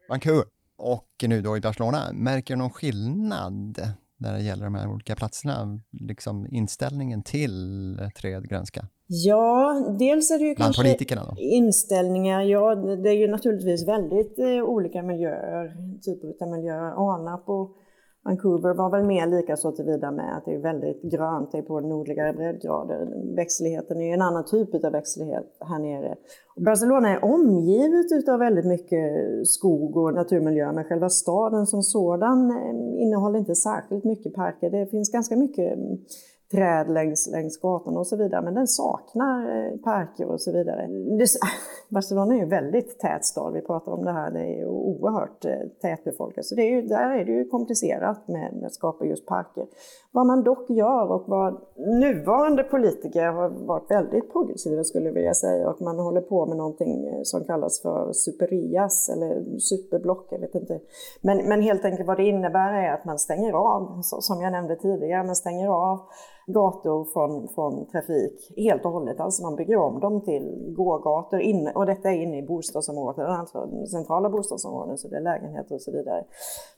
Vancouver 0.09 0.45
och 0.77 1.09
nu 1.29 1.43
då 1.43 1.57
i 1.57 1.61
Barcelona. 1.61 1.99
Märker 2.13 2.55
du 2.55 2.59
någon 2.59 2.71
skillnad 2.71 3.79
när 4.17 4.33
det 4.33 4.43
gäller 4.43 4.65
de 4.65 4.75
här 4.75 4.89
olika 4.89 5.15
platserna, 5.15 5.81
liksom 5.93 6.47
inställningen 6.51 7.23
till 7.23 7.99
trädgrönska? 8.17 8.89
Ja, 9.07 9.75
dels 9.99 10.31
är 10.31 10.39
det 10.39 10.45
ju 10.45 10.55
Bland 10.55 10.75
kanske 10.75 11.07
inställningar. 11.37 12.43
Ja, 12.43 12.75
det 12.75 13.09
är 13.09 13.19
ju 13.19 13.29
naturligtvis 13.29 13.89
väldigt 13.89 14.39
eh, 14.39 14.47
olika 14.47 15.03
miljöer, 15.03 15.77
typer 16.05 16.45
av 16.45 16.51
miljöer. 16.51 17.15
Alnarp 17.15 17.49
och 17.49 17.77
Vancouver 18.25 18.75
var 18.75 18.91
väl 18.91 19.05
mer 19.05 19.27
lika 19.27 19.57
så 19.57 19.73
tillvida 19.73 20.11
med 20.11 20.37
att 20.37 20.45
det 20.45 20.55
är 20.55 20.59
väldigt 20.59 21.03
grönt, 21.03 21.53
det 21.53 21.59
är 21.59 21.63
på 21.63 21.81
nordligare 21.81 22.33
breddgrader. 22.33 23.09
Växtligheten 23.37 24.01
är 24.01 24.07
ju 24.07 24.13
en 24.13 24.23
annan 24.23 24.45
typ 24.45 24.85
av 24.85 24.93
växtlighet 24.93 25.57
här 25.61 25.79
nere. 25.79 26.17
Och 26.57 26.63
Barcelona 26.63 27.09
är 27.09 27.25
omgivet 27.25 28.29
av 28.29 28.39
väldigt 28.39 28.67
mycket 28.67 29.03
skog 29.49 29.97
och 29.97 30.15
naturmiljö, 30.15 30.73
men 30.73 30.85
själva 30.85 31.09
staden 31.09 31.67
som 31.67 31.83
sådan 31.83 32.51
eh, 32.51 33.03
innehåller 33.03 33.39
inte 33.39 33.55
särskilt 33.55 34.05
mycket 34.05 34.35
parker. 34.35 34.71
Det 34.71 34.87
finns 34.87 35.13
ganska 35.13 35.37
mycket 35.37 35.79
mm, 35.79 35.99
träd 36.53 36.91
längs, 36.91 37.31
längs 37.33 37.61
gatorna 37.61 38.01
och 38.01 38.07
så 38.07 38.17
vidare, 38.17 38.43
men 38.43 38.55
den 38.55 38.67
saknar 38.67 39.57
eh, 39.57 39.77
parker 39.77 40.27
och 40.27 40.41
så 40.41 40.53
vidare. 40.53 40.89
Barcelona 41.89 42.35
är 42.35 42.39
ju 42.39 42.43
en 42.43 42.49
väldigt 42.49 42.99
tät 42.99 43.25
stad, 43.25 43.53
vi 43.53 43.61
pratar 43.61 43.93
om 43.93 44.05
det 44.05 44.13
här, 44.13 44.31
det 44.31 44.61
är 44.61 44.67
oerhört 44.67 45.45
eh, 45.45 45.53
tätbefolkat, 45.83 46.45
så 46.45 46.55
det 46.55 46.63
är 46.63 46.71
ju, 46.71 46.83
där 46.83 47.11
är 47.11 47.25
det 47.25 47.33
ju 47.33 47.45
komplicerat 47.45 48.29
med 48.29 48.63
att 48.67 48.75
skapa 48.75 49.05
just 49.05 49.27
parker. 49.27 49.67
Vad 50.13 50.27
man 50.27 50.43
dock 50.43 50.71
gör 50.71 51.13
och 51.13 51.25
vad 51.27 51.61
nuvarande 52.01 52.63
politiker 52.63 53.27
har 53.27 53.49
varit 53.49 53.91
väldigt 53.91 54.33
progressiva 54.33 54.85
skulle 54.85 55.07
jag 55.07 55.15
vilja 55.15 55.35
säga 55.35 55.71
och 55.71 55.81
man 55.81 55.99
håller 55.99 56.21
på 56.21 56.47
med 56.47 56.57
någonting 56.57 57.07
eh, 57.07 57.21
som 57.23 57.45
kallas 57.45 57.83
för 57.83 58.13
superias 58.13 59.09
eller 59.09 59.59
superblock, 59.59 60.27
jag 60.31 60.39
vet 60.39 60.55
inte. 60.55 60.81
Men, 61.21 61.49
men 61.49 61.63
helt 61.63 61.85
enkelt 61.85 62.07
vad 62.07 62.17
det 62.17 62.25
innebär 62.25 62.73
är 62.73 62.93
att 62.93 63.05
man 63.05 63.19
stänger 63.19 63.53
av, 63.53 64.01
som 64.03 64.41
jag 64.41 64.53
nämnde 64.53 64.77
tidigare, 64.77 65.25
man 65.25 65.37
stänger 65.37 65.69
av 65.69 66.01
gator 66.47 67.05
från, 67.05 67.49
från 67.49 67.87
trafik 67.87 68.53
helt 68.57 68.85
och 68.85 68.93
hållet. 68.93 69.21
Alltså 69.21 69.43
man 69.43 69.57
bygger 69.57 69.77
om 69.77 70.01
dem 70.01 70.21
till 70.21 70.75
gågator 70.77 71.41
inne, 71.41 71.73
och 71.73 71.87
detta 71.87 72.11
är 72.11 72.23
inne 72.23 72.39
i 72.39 72.43
bostadsområden, 72.43 73.27
alltså 73.27 73.87
centrala 73.87 74.31
bostadsområden, 74.31 74.99
så 74.99 75.09
det 75.09 75.17
är 75.17 75.21
lägenheter 75.21 75.75
och 75.75 75.83
så 75.83 75.93
vidare. 75.93 76.25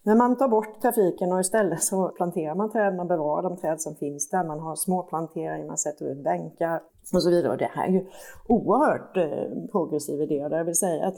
Men 0.03 0.19
man 0.19 0.37
tar 0.37 0.49
bort 0.49 0.83
trafiken 0.83 1.33
och 1.33 1.41
istället 1.41 1.83
så 1.83 2.09
planterar 2.09 2.55
man 2.55 2.71
träd, 2.73 2.97
man 2.97 3.09
bevarar 3.09 3.43
de 3.43 3.57
träd 3.57 3.81
som 3.81 3.95
finns 3.95 4.29
där, 4.29 4.45
man 4.45 4.61
har 4.61 4.77
småplanteringar, 4.77 5.67
man 5.67 5.79
sätter 5.79 6.13
ut 6.13 6.25
bänkar 6.25 6.83
och 7.15 7.23
så 7.23 7.31
vidare. 7.31 7.53
Och 7.53 7.59
det 7.59 7.71
här 7.73 7.89
är 7.89 7.93
ju 7.93 8.07
oerhört 8.49 9.17
eh, 9.17 9.69
progressiv 9.73 10.23
idé 10.23 10.45
och 10.45 10.53
jag 10.53 10.65
vill 10.65 10.75
säga 10.75 11.07
att 11.07 11.17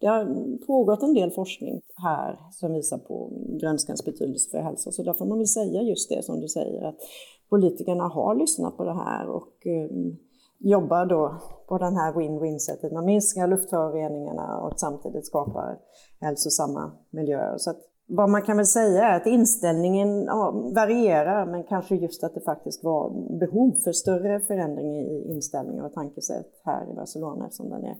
det 0.00 0.06
har 0.06 0.66
pågått 0.66 1.02
en 1.02 1.14
del 1.14 1.30
forskning 1.30 1.80
här 2.02 2.38
som 2.50 2.72
visar 2.72 2.98
på 2.98 3.30
grönskans 3.60 4.04
betydelse 4.04 4.50
för 4.50 4.58
hälsa, 4.58 4.90
så 4.90 5.02
där 5.02 5.12
får 5.12 5.26
man 5.26 5.38
väl 5.38 5.46
säga 5.46 5.82
just 5.82 6.10
det 6.10 6.24
som 6.24 6.40
du 6.40 6.48
säger, 6.48 6.82
att 6.82 6.96
politikerna 7.50 8.04
har 8.04 8.34
lyssnat 8.34 8.76
på 8.76 8.84
det 8.84 8.94
här 8.94 9.28
och 9.28 9.66
eh, 9.66 9.90
jobbar 10.58 11.06
då 11.06 11.34
på 11.68 11.78
den 11.78 11.96
här 11.96 12.12
win-win 12.12 12.58
sättet. 12.58 12.92
Man 12.92 13.04
minskar 13.04 13.46
luftföroreningarna 13.46 14.60
och 14.60 14.80
samtidigt 14.80 15.26
skapar 15.26 15.78
hälsosamma 16.20 16.92
miljöer. 17.10 17.58
Så 17.58 17.70
att, 17.70 17.76
vad 18.08 18.30
man 18.30 18.42
kan 18.42 18.56
väl 18.56 18.66
säga 18.66 19.04
är 19.04 19.16
att 19.16 19.26
inställningen 19.26 20.24
ja, 20.24 20.50
varierar, 20.74 21.46
men 21.46 21.64
kanske 21.64 21.96
just 21.96 22.24
att 22.24 22.34
det 22.34 22.40
faktiskt 22.40 22.84
var 22.84 23.38
behov 23.38 23.72
för 23.84 23.92
större 23.92 24.40
förändring 24.40 24.96
i 24.96 25.32
inställning 25.34 25.82
och 25.82 25.92
tankesätt 25.92 26.60
här 26.64 26.90
i 26.90 26.94
Barcelona 26.94 27.44
eftersom 27.44 27.70
den 27.70 27.84
är 27.84 27.96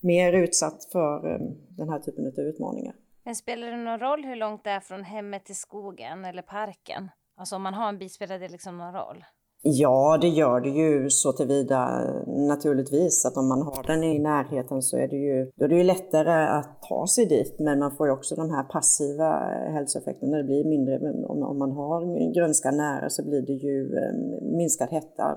mer 0.00 0.32
utsatt 0.32 0.88
för 0.92 1.34
um, 1.34 1.56
den 1.68 1.88
här 1.88 1.98
typen 1.98 2.26
av 2.26 2.32
utmaningar. 2.38 2.94
Men 3.24 3.34
spelar 3.34 3.70
det 3.70 3.76
någon 3.76 3.98
roll 3.98 4.24
hur 4.24 4.36
långt 4.36 4.64
det 4.64 4.70
är 4.70 4.80
från 4.80 5.04
hemmet 5.04 5.44
till 5.44 5.56
skogen 5.56 6.24
eller 6.24 6.42
parken? 6.42 7.08
Alltså 7.36 7.56
om 7.56 7.62
man 7.62 7.74
har 7.74 7.88
en 7.88 7.98
bil, 7.98 8.10
spelar 8.10 8.38
det 8.38 8.48
liksom 8.48 8.78
någon 8.78 8.94
roll? 8.94 9.24
Ja, 9.64 10.18
det 10.20 10.28
gör 10.28 10.60
det 10.60 10.68
ju 10.68 11.10
så 11.10 11.32
tillvida 11.32 11.80
naturligtvis 12.26 13.26
att 13.26 13.36
om 13.36 13.48
man 13.48 13.62
har 13.62 13.82
den 13.82 14.04
i 14.04 14.18
närheten 14.18 14.82
så 14.82 14.96
är 14.96 15.08
det 15.08 15.16
ju, 15.16 15.50
då 15.56 15.64
är 15.64 15.68
det 15.68 15.74
ju 15.74 15.84
lättare 15.84 16.58
att 16.58 16.82
ta 16.88 17.06
sig 17.06 17.26
dit. 17.26 17.56
Men 17.58 17.78
man 17.78 17.96
får 17.96 18.06
ju 18.06 18.12
också 18.12 18.34
de 18.34 18.50
här 18.50 18.62
passiva 18.62 19.30
hälsoeffekterna. 19.74 20.36
Det 20.36 20.44
blir 20.44 20.64
mindre, 20.64 20.98
om, 21.28 21.42
om 21.42 21.58
man 21.58 21.72
har 21.72 22.32
grönska 22.34 22.70
nära 22.70 23.10
så 23.10 23.22
blir 23.24 23.42
det 23.46 23.52
ju 23.52 23.96
eh, 23.96 24.12
minskad 24.56 24.88
hetta. 24.90 25.36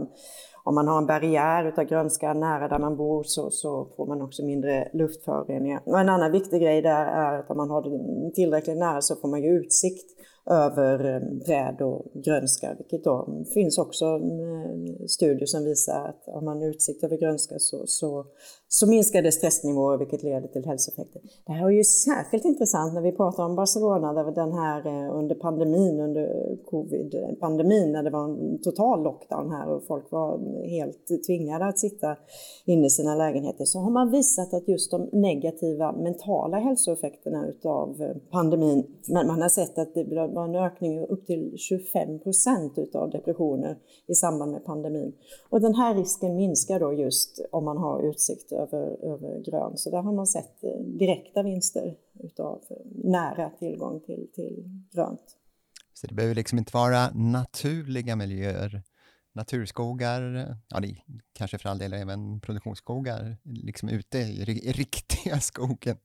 Om 0.64 0.76
man 0.76 0.88
har 0.88 0.98
en 0.98 1.08
barriär 1.08 1.66
utav 1.66 1.86
grönska 1.86 2.34
nära 2.34 2.68
där 2.68 2.80
man 2.80 2.98
bor 2.98 3.24
så, 3.24 3.50
så 3.52 3.88
får 3.98 4.08
man 4.08 4.22
också 4.22 4.46
mindre 4.46 4.90
luftföroreningar. 4.94 5.82
Och 5.86 6.00
en 6.00 6.10
annan 6.10 6.32
viktig 6.32 6.62
grej 6.62 6.82
där 6.82 7.06
är 7.06 7.40
att 7.40 7.50
om 7.50 7.58
man 7.58 7.70
har 7.70 7.82
det 7.82 8.36
tillräckligt 8.36 8.78
nära 8.78 9.02
så 9.02 9.16
får 9.16 9.28
man 9.28 9.44
ju 9.44 9.50
utsikt 9.50 10.16
över 10.50 11.16
eh, 11.16 11.40
träd 11.46 11.82
och 11.82 12.06
grönska, 12.14 12.76
vilket 12.78 13.04
då 13.04 13.44
finns 13.54 13.78
också 13.78 14.06
eh, 14.06 15.06
studier 15.08 15.46
som 15.46 15.64
visar 15.64 16.06
att 16.06 16.24
om 16.28 16.46
man 16.46 16.62
har 16.62 16.68
utsikt 16.68 17.04
över 17.04 17.18
grönska 17.18 17.60
så, 17.60 17.88
så 17.88 18.26
så 18.68 18.88
minskar 18.90 19.22
det 19.22 19.32
stressnivåer 19.32 19.98
vilket 19.98 20.24
leder 20.24 20.48
till 20.48 20.66
hälsoeffekter. 20.66 21.22
Det 21.46 21.54
här 21.54 21.66
är 21.66 21.70
ju 21.70 21.84
särskilt 21.84 22.46
intressant 22.46 22.94
när 22.94 23.02
vi 23.02 23.12
pratar 23.12 23.46
om 23.46 23.56
Barcelona, 23.56 24.14
där 24.14 24.32
den 24.32 24.54
här 24.54 24.88
eh, 24.88 25.18
under 25.18 25.36
pandemin, 25.36 26.00
under 26.00 26.56
covid-pandemin, 26.66 27.86
eh, 27.86 27.92
när 27.92 28.04
det 28.04 28.10
var 28.10 28.24
en 28.24 28.62
total 28.62 29.04
lockdown 29.04 29.52
här 29.52 29.70
och 29.70 29.84
folk 29.88 30.12
var 30.12 30.40
helt 30.68 31.26
tvingade 31.28 31.66
att 31.66 31.80
sitta 31.80 32.18
inne 32.66 32.86
i 32.86 32.90
sina 32.90 33.16
lägenheter, 33.16 33.66
så 33.66 33.80
har 33.80 33.92
man 33.92 34.12
visat 34.12 34.54
att 34.54 34.68
just 34.68 34.92
de 34.92 35.10
negativa 35.12 35.92
mentala 35.92 36.58
hälsoeffekterna 36.58 37.48
utav 37.48 38.02
eh, 38.02 38.16
pandemin, 38.32 38.84
man 39.10 39.42
har 39.42 39.50
sett 39.50 39.78
att 39.78 39.94
det 39.94 40.04
var 40.04 40.44
en 40.44 40.56
ökning 40.56 41.08
upp 41.08 41.26
till 41.26 41.54
25 41.58 42.20
procent 42.20 42.74
utav 42.78 43.10
depressioner 43.10 43.78
i 44.08 44.14
samband 44.14 44.52
med 44.52 44.66
pandemin. 44.66 45.14
Och 45.50 45.62
den 45.62 45.76
här 45.76 45.96
risken 45.96 46.36
minskar 46.36 46.80
då 46.80 46.94
just 46.94 47.40
om 47.52 47.66
man 47.66 47.78
har 47.78 48.10
utsikt 48.10 48.52
över, 48.74 49.14
över 49.14 49.44
grön. 49.44 49.78
Så 49.78 49.90
där 49.90 50.02
har 50.02 50.14
man 50.14 50.28
sett 50.28 50.64
eh, 50.64 50.80
direkta 50.80 51.44
vinster 51.44 51.96
utav 52.20 52.64
eh, 52.70 52.78
nära 53.04 53.50
tillgång 53.50 54.00
till, 54.00 54.28
till 54.34 54.64
grönt. 54.92 55.38
Så 55.94 56.08
det 56.08 56.14
behöver 56.14 56.36
liksom 56.36 56.58
inte 56.58 56.78
vara 56.78 57.10
naturliga 57.14 58.16
miljöer, 58.16 58.84
naturskogar, 59.34 60.56
ja 60.68 60.80
det 60.80 60.96
kanske 61.34 61.58
för 61.58 61.70
all 61.70 61.78
del 61.78 61.94
även 61.94 62.40
produktionsskogar, 62.40 63.38
liksom 63.44 63.90
ute 63.90 64.18
i 64.18 64.44
riktiga 64.72 65.40
skogen. 65.42 65.98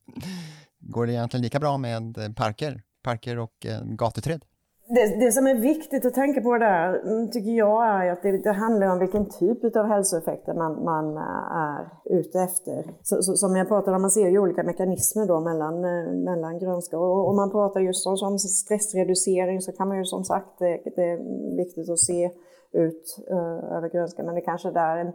Går 0.79 1.07
det 1.07 1.13
egentligen 1.13 1.43
lika 1.43 1.61
bra 1.61 1.79
med 1.79 2.19
eh, 2.19 2.33
parker, 2.33 2.83
parker 3.03 3.39
och 3.39 3.67
eh, 3.67 3.85
gatuträd? 3.85 4.45
Det, 4.95 5.21
det, 5.21 5.33
som 5.33 5.47
är 5.47 5.55
viktigt 5.55 6.05
att 6.07 6.15
tänka 6.15 6.41
på 6.41 6.59
där, 6.59 7.01
mm, 7.07 7.31
tycker 7.31 7.51
jag, 7.51 7.87
är 7.87 8.13
att 8.13 8.23
det, 8.23 8.39
det 8.39 8.53
handlar 8.53 8.87
om 8.87 8.99
vilken 8.99 9.31
typ 9.31 9.77
av 9.77 9.87
hälsoeffekter 9.87 10.55
man, 10.55 10.85
man 10.85 11.17
eh, 11.17 11.57
är 11.57 11.89
ute 12.05 12.41
efter. 12.41 12.95
Så, 13.03 13.23
så, 13.23 13.35
som 13.37 13.57
jag 13.57 13.69
pratade 13.69 13.97
om, 13.97 14.03
man 14.03 14.11
ser 14.11 14.29
ju 14.29 14.39
olika 14.39 14.63
mekanismer 14.63 15.27
då 15.27 15.41
mellan, 15.41 15.85
eh, 15.85 16.13
mellan 16.13 16.59
grönska. 16.59 16.99
Och 16.99 17.29
om 17.29 17.37
man 17.37 17.51
pratar 17.51 17.81
just 17.81 18.07
om, 18.07 18.17
om 18.23 18.39
stressreducering 18.39 19.61
så 19.61 19.73
kan 19.73 19.89
man 19.89 19.99
ju 19.99 20.05
som 20.05 20.25
sagt, 20.25 20.59
det, 20.59 20.81
det 20.97 21.11
är 21.11 21.57
viktigt 21.57 21.91
att 21.91 21.99
se 21.99 22.31
ut 22.73 23.17
uh, 23.31 23.77
över 23.77 23.89
grönska, 23.89 24.23
men 24.23 24.35
det 24.35 24.41
kanske 24.41 24.71
där 24.71 24.97
en 24.97 25.13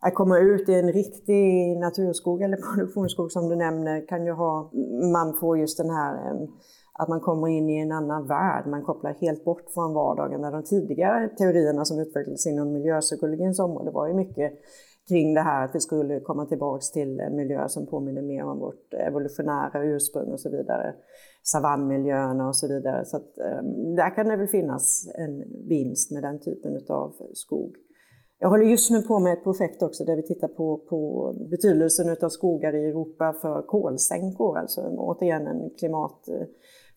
att 0.00 0.14
komma 0.14 0.38
ut 0.38 0.68
i 0.68 0.74
en 0.74 0.92
riktig 0.92 1.78
naturskog 1.78 2.42
eller 2.42 2.56
produktionsskog 2.56 3.32
som 3.32 3.48
du 3.48 3.56
nämner 3.56 4.06
kan 4.08 4.24
ju 4.24 4.32
ha, 4.32 4.70
man 5.12 5.36
får 5.40 5.58
just 5.58 5.78
den 5.78 5.90
här 5.90 6.30
um, 6.30 6.48
att 6.98 7.08
man 7.08 7.20
kommer 7.20 7.48
in 7.48 7.70
i 7.70 7.78
en 7.78 7.92
annan 7.92 8.26
värld, 8.26 8.66
man 8.66 8.82
kopplar 8.82 9.14
helt 9.20 9.44
bort 9.44 9.70
från 9.74 9.94
vardagen. 9.94 10.42
Där 10.42 10.52
de 10.52 10.62
tidigare 10.62 11.28
teorierna 11.28 11.84
som 11.84 11.98
utvecklades 11.98 12.46
inom 12.46 12.72
miljöpsykologins 12.72 13.58
område 13.58 13.90
var 13.90 14.08
ju 14.08 14.14
mycket 14.14 14.52
kring 15.08 15.34
det 15.34 15.40
här 15.40 15.64
att 15.64 15.74
vi 15.74 15.80
skulle 15.80 16.20
komma 16.20 16.46
tillbaks 16.46 16.90
till 16.90 17.20
en 17.20 17.36
miljö 17.36 17.68
som 17.68 17.86
påminner 17.86 18.22
mer 18.22 18.44
om 18.44 18.58
vårt 18.58 18.94
evolutionära 18.94 19.84
ursprung 19.84 20.32
och 20.32 20.40
så 20.40 20.50
vidare. 20.50 20.94
Savannmiljöerna 21.42 22.48
och 22.48 22.56
så 22.56 22.68
vidare. 22.68 23.04
Så 23.04 23.16
att, 23.16 23.38
ehm, 23.38 23.94
där 23.94 24.14
kan 24.14 24.28
det 24.28 24.36
väl 24.36 24.48
finnas 24.48 25.08
en 25.14 25.44
vinst 25.68 26.10
med 26.10 26.22
den 26.22 26.40
typen 26.40 26.80
av 26.88 27.12
skog. 27.34 27.76
Jag 28.38 28.48
håller 28.48 28.64
just 28.64 28.90
nu 28.90 29.02
på 29.02 29.18
med 29.18 29.32
ett 29.32 29.44
projekt 29.44 29.82
också 29.82 30.04
där 30.04 30.16
vi 30.16 30.22
tittar 30.22 30.48
på, 30.48 30.76
på 30.88 31.32
betydelsen 31.50 32.16
av 32.22 32.28
skogar 32.28 32.74
i 32.74 32.88
Europa 32.88 33.32
för 33.32 33.62
kolsänkor, 33.62 34.58
alltså 34.58 34.80
återigen 34.80 35.46
en 35.46 35.70
klimat 35.78 36.28
eh, 36.28 36.46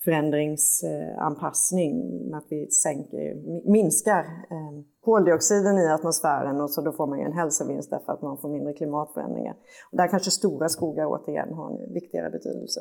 förändringsanpassning, 0.04 1.94
att 2.34 2.46
vi 2.50 2.72
sänker, 2.72 3.36
minskar 3.72 4.20
eh, 4.20 4.72
koldioxiden 5.02 5.78
i 5.78 5.88
atmosfären 5.88 6.62
och 6.62 6.72
så 6.72 6.82
då 6.82 6.92
får 6.92 7.08
man 7.08 7.20
ju 7.20 7.26
en 7.26 7.34
hälsovinst 7.34 7.90
därför 7.90 8.14
att 8.14 8.22
man 8.22 8.38
får 8.38 8.50
mindre 8.50 8.74
klimatförändringar. 8.74 9.56
Och 9.92 9.98
där 9.98 10.08
kanske 10.08 10.32
stora 10.32 10.70
skogar 10.70 11.06
återigen 11.06 11.54
har 11.54 11.70
en 11.72 11.94
viktigare 11.94 12.30
betydelse. 12.30 12.80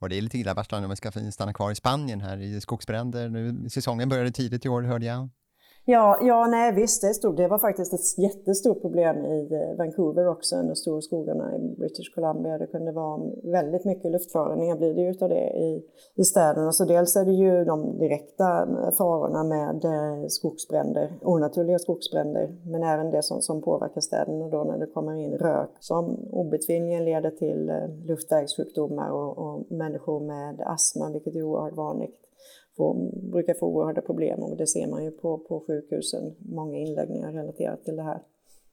Och 0.00 0.08
det 0.08 0.18
är 0.18 0.22
lite 0.22 0.38
illavarslande 0.38 0.86
om 0.86 0.90
vi 0.90 0.96
ska 0.96 1.10
stanna 1.32 1.52
kvar 1.52 1.70
i 1.70 1.74
Spanien 1.74 2.20
här 2.20 2.38
i 2.42 2.60
skogsbränder. 2.60 3.28
Nu, 3.28 3.68
säsongen 3.70 4.08
började 4.08 4.30
tidigt 4.30 4.66
i 4.66 4.68
år 4.68 4.82
hörde 4.82 5.06
jag. 5.06 5.28
Ja, 5.88 6.18
ja 6.20 6.46
nej 6.46 6.72
visst, 6.72 7.02
det, 7.02 7.14
stod, 7.14 7.36
det 7.36 7.48
var 7.48 7.58
faktiskt 7.58 7.92
ett 7.92 8.18
jättestort 8.18 8.80
problem 8.82 9.24
i 9.24 9.54
eh, 9.54 9.76
Vancouver 9.78 10.28
också, 10.28 10.56
under 10.56 10.74
storskogarna 10.74 11.56
i 11.56 11.58
British 11.58 12.14
Columbia. 12.14 12.58
Det 12.58 12.66
kunde 12.66 12.92
vara 12.92 13.20
väldigt 13.42 13.84
mycket 13.84 14.12
luftföroreningar 14.12 14.76
blir 14.76 14.94
det 14.94 15.00
ju 15.00 15.10
utav 15.10 15.28
det 15.28 15.50
i, 15.50 15.82
i 16.14 16.24
städerna. 16.24 16.72
Så 16.72 16.84
dels 16.84 17.16
är 17.16 17.24
det 17.24 17.32
ju 17.32 17.64
de 17.64 17.98
direkta 17.98 18.62
eh, 18.62 18.90
farorna 18.98 19.44
med 19.44 19.84
eh, 19.84 20.26
skogsbränder, 20.28 21.12
onaturliga 21.22 21.78
skogsbränder, 21.78 22.56
men 22.64 22.82
även 22.82 23.10
det 23.10 23.22
som, 23.22 23.42
som 23.42 23.62
påverkar 23.62 24.00
städerna 24.00 24.48
då 24.48 24.64
när 24.64 24.78
det 24.78 24.86
kommer 24.86 25.14
in 25.14 25.38
rök 25.38 25.70
som 25.80 26.04
obetvingligen 26.30 27.04
leder 27.04 27.30
till 27.30 27.72
luftvägssjukdomar 28.04 29.10
och, 29.10 29.38
och 29.38 29.72
människor 29.72 30.20
med 30.20 30.60
astma, 30.60 31.10
vilket 31.10 31.36
är 31.36 31.42
oerhört 31.42 31.76
vanligt 31.76 32.26
får, 32.76 33.12
brukar 33.30 33.54
få 33.54 33.66
oerhörda 33.66 34.00
problem 34.00 34.40
och 34.40 34.56
det 34.56 34.66
ser 34.66 34.86
man 34.86 35.04
ju 35.04 35.10
på, 35.10 35.38
på 35.38 35.64
sjukhusen, 35.66 36.34
många 36.38 36.78
inläggningar 36.78 37.32
relaterat 37.32 37.84
till 37.84 37.96
det 37.96 38.02
här. 38.02 38.22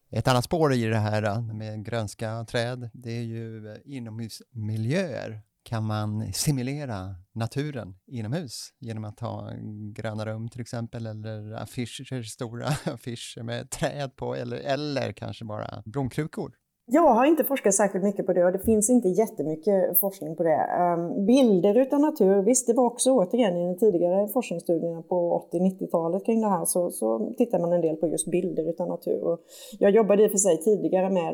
Ett 0.09 0.27
annat 0.27 0.43
spår 0.43 0.73
i 0.73 0.85
det 0.85 0.97
här 0.97 1.23
eh, 1.23 1.41
med 1.41 1.85
grönska 1.85 2.45
träd, 2.49 2.89
det 2.93 3.11
är 3.17 3.21
ju 3.21 3.67
eh, 3.67 3.77
inomhusmiljöer. 3.85 5.41
Kan 5.63 5.83
man 5.83 6.33
simulera 6.33 7.15
naturen 7.31 7.95
inomhus 8.07 8.73
genom 8.79 9.05
att 9.05 9.19
ha 9.19 9.51
gröna 9.93 10.25
rum 10.25 10.49
till 10.49 10.61
exempel 10.61 11.05
eller 11.05 11.53
affischer, 11.53 12.23
stora 12.23 12.67
affischer 12.85 13.43
med 13.43 13.69
träd 13.69 14.15
på 14.15 14.35
eller, 14.35 14.57
eller 14.57 15.11
kanske 15.11 15.45
bara 15.45 15.83
blomkrukor? 15.85 16.53
Jag 16.85 17.13
har 17.13 17.25
inte 17.25 17.43
forskat 17.43 17.73
särskilt 17.73 18.03
mycket 18.03 18.25
på 18.25 18.33
det 18.33 18.45
och 18.45 18.51
det 18.51 18.59
finns 18.59 18.89
inte 18.89 19.07
jättemycket 19.07 19.99
forskning 19.99 20.35
på 20.35 20.43
det. 20.43 20.55
Ehm, 20.79 21.25
bilder 21.25 21.77
utav 21.77 21.99
natur, 21.99 22.41
visst 22.41 22.67
det 22.67 22.73
var 22.73 22.85
också 22.85 23.11
återigen 23.11 23.57
i 23.57 23.65
den 23.65 23.77
tidigare 23.77 24.27
forskningsstudierna 24.27 25.01
på 25.01 25.47
80-90-talet 25.53 26.25
kring 26.25 26.41
det 26.41 26.47
här 26.47 26.65
så, 26.65 26.91
så 26.91 27.33
tittar 27.37 27.59
man 27.59 27.73
en 27.73 27.81
del 27.81 27.95
på 27.95 28.07
just 28.07 28.31
bilder 28.31 28.69
utav 28.69 28.87
natur. 28.87 29.23
Och 29.23 29.39
jag 29.79 29.91
jobbade 29.91 30.23
i 30.23 30.27
och 30.27 30.31
för 30.31 30.37
sig 30.37 30.57
tidigare 30.57 31.09
med 31.09 31.33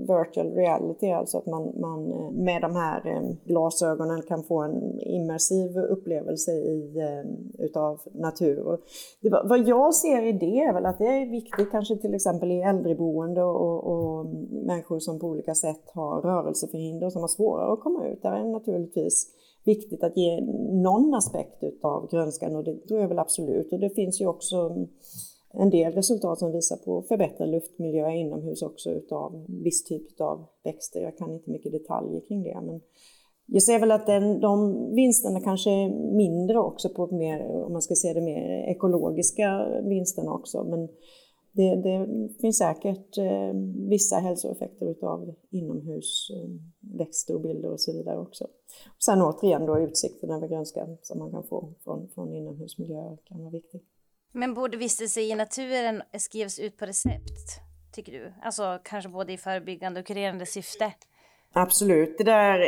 virtual 0.00 0.52
reality, 0.52 1.10
alltså 1.10 1.38
att 1.38 1.46
man, 1.46 1.80
man 1.80 2.12
eh, 2.12 2.30
med 2.30 2.62
de 2.62 2.76
här 2.76 3.06
eh, 3.06 3.30
glasögonen 3.44 4.22
kan 4.22 4.42
få 4.42 4.62
en 4.62 5.00
immersiv 5.00 5.78
upplevelse 5.78 6.50
i, 6.52 6.98
eh, 6.98 7.64
utav 7.64 8.00
natur. 8.14 8.66
Och 8.66 8.80
det, 9.20 9.42
vad 9.44 9.68
jag 9.68 9.94
ser 9.94 10.22
i 10.22 10.32
det 10.32 10.60
är 10.60 10.72
väl 10.72 10.86
att 10.86 10.98
det 10.98 11.06
är 11.06 11.30
viktigt 11.30 11.70
kanske 11.70 11.96
till 11.96 12.14
exempel 12.14 12.52
i 12.52 12.60
äldreboende 12.62 13.42
och, 13.42 13.84
och 13.84 14.26
människor 14.50 14.87
mm, 14.87 14.87
människor 14.88 15.00
som 15.00 15.18
på 15.18 15.26
olika 15.26 15.54
sätt 15.54 15.90
har 15.94 16.22
rörelseförhinder 16.22 17.06
och 17.06 17.12
som 17.12 17.20
har 17.20 17.28
svårare 17.28 17.72
att 17.72 17.80
komma 17.80 18.06
ut. 18.06 18.22
Där 18.22 18.32
är 18.32 18.44
det 18.44 18.50
naturligtvis 18.50 19.34
viktigt 19.64 20.02
att 20.02 20.16
ge 20.16 20.40
någon 20.82 21.14
aspekt 21.14 21.62
av 21.82 22.10
grönskan 22.10 22.56
och 22.56 22.64
det 22.64 22.86
tror 22.88 23.00
jag 23.00 23.08
väl 23.08 23.18
absolut. 23.18 23.72
Och 23.72 23.80
det 23.80 23.90
finns 23.90 24.20
ju 24.20 24.26
också 24.26 24.86
en 25.52 25.70
del 25.70 25.92
resultat 25.92 26.38
som 26.38 26.52
visar 26.52 26.76
på 26.76 27.02
förbättrad 27.02 27.48
luftmiljö 27.48 28.10
inomhus 28.10 28.62
också 28.62 28.90
utav 28.90 29.44
viss 29.48 29.84
typ 29.84 30.20
av 30.20 30.46
växter. 30.64 31.00
Jag 31.00 31.16
kan 31.16 31.32
inte 31.32 31.50
mycket 31.50 31.72
detaljer 31.72 32.20
kring 32.20 32.42
det 32.42 32.60
men 32.62 32.80
jag 33.50 33.62
ser 33.62 33.78
väl 33.78 33.90
att 33.90 34.06
den, 34.06 34.40
de 34.40 34.74
vinsterna 34.94 35.40
kanske 35.40 35.70
är 35.70 35.88
mindre 36.16 36.58
också 36.58 36.88
på 36.88 37.06
mer, 37.06 37.64
om 37.64 37.72
man 37.72 37.82
ska 37.82 37.94
se 37.94 38.12
det 38.12 38.20
mer 38.20 38.70
ekologiska 38.70 39.66
vinsterna 39.84 40.32
också. 40.32 40.64
Men 40.64 40.88
det, 41.58 41.76
det 41.76 42.28
finns 42.40 42.58
säkert 42.58 43.18
eh, 43.18 43.52
vissa 43.88 44.16
hälsoeffekter 44.16 44.86
utav 44.86 45.34
inomhusväxter 45.50 47.32
eh, 47.32 47.36
och 47.36 47.40
bilder 47.40 47.70
och 47.70 47.80
så 47.80 47.92
vidare 47.92 48.18
också. 48.18 48.44
Och 48.86 49.02
sen 49.02 49.22
återigen 49.22 49.66
då 49.66 49.80
utsikten 49.80 50.30
över 50.30 50.48
grönskan 50.48 50.96
som 51.02 51.18
man 51.18 51.30
kan 51.30 51.42
få 51.42 51.72
från, 51.84 52.08
från 52.14 52.34
inomhusmiljöer 52.34 53.18
kan 53.24 53.40
vara 53.40 53.50
viktig. 53.50 53.80
Men 54.32 54.54
borde 54.54 54.76
vistelse 54.76 55.20
i 55.20 55.34
naturen 55.34 56.02
skrivas 56.18 56.58
ut 56.58 56.76
på 56.76 56.86
recept, 56.86 57.60
tycker 57.92 58.12
du? 58.12 58.32
Alltså 58.42 58.78
kanske 58.84 59.10
både 59.10 59.32
i 59.32 59.36
förebyggande 59.36 60.00
och 60.00 60.06
kurerande 60.06 60.46
syfte? 60.46 60.92
Absolut, 61.52 62.18
det 62.18 62.24
där 62.24 62.58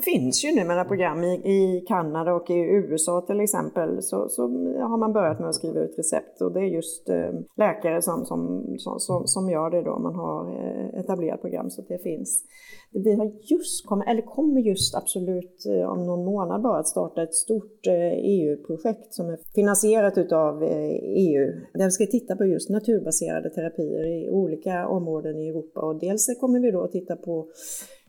finns 0.00 0.44
ju 0.44 0.54
numera 0.54 0.84
program 0.84 1.24
i, 1.24 1.34
i 1.34 1.84
Kanada 1.88 2.32
och 2.32 2.50
i 2.50 2.54
USA 2.54 3.20
till 3.20 3.40
exempel. 3.40 4.02
Så, 4.02 4.28
så 4.28 4.42
har 4.78 4.98
man 4.98 5.12
börjat 5.12 5.40
med 5.40 5.48
att 5.48 5.54
skriva 5.54 5.80
ut 5.80 5.98
recept 5.98 6.40
och 6.40 6.52
det 6.52 6.60
är 6.60 6.64
just 6.64 7.08
eh, 7.08 7.30
läkare 7.56 8.02
som, 8.02 8.24
som, 8.26 8.64
som, 8.98 9.26
som 9.26 9.50
gör 9.50 9.70
det 9.70 9.82
då. 9.82 9.98
Man 9.98 10.14
har 10.14 10.50
eh, 10.50 11.00
etablerat 11.00 11.40
program 11.40 11.70
så 11.70 11.82
att 11.82 11.88
det 11.88 11.98
finns. 11.98 12.44
Vi 12.92 13.14
har 13.14 13.32
just 13.42 13.86
kommit, 13.86 14.08
eller 14.08 14.22
kommer 14.22 14.60
just 14.60 14.94
absolut 14.94 15.66
eh, 15.66 15.90
om 15.90 16.06
någon 16.06 16.24
månad 16.24 16.62
bara 16.62 16.78
att 16.78 16.88
starta 16.88 17.22
ett 17.22 17.34
stort 17.34 17.86
eh, 17.86 17.94
e 17.94 18.40
EU-projekt 18.40 19.14
som 19.14 19.28
är 19.28 19.38
finansierat 19.54 20.18
utav 20.18 20.62
eh, 20.62 20.90
EU. 21.02 21.52
Där 21.74 21.84
vi 21.84 21.90
ska 21.90 22.06
titta 22.06 22.36
på 22.36 22.44
just 22.44 22.70
naturbaserade 22.70 23.50
terapier 23.50 24.06
i 24.06 24.30
olika 24.30 24.88
områden 24.88 25.40
i 25.40 25.48
Europa 25.48 25.80
och 25.80 26.00
dels 26.00 26.38
kommer 26.40 26.60
vi 26.60 26.70
då 26.70 26.82
att 26.82 26.92
titta 26.92 27.16
på 27.16 27.48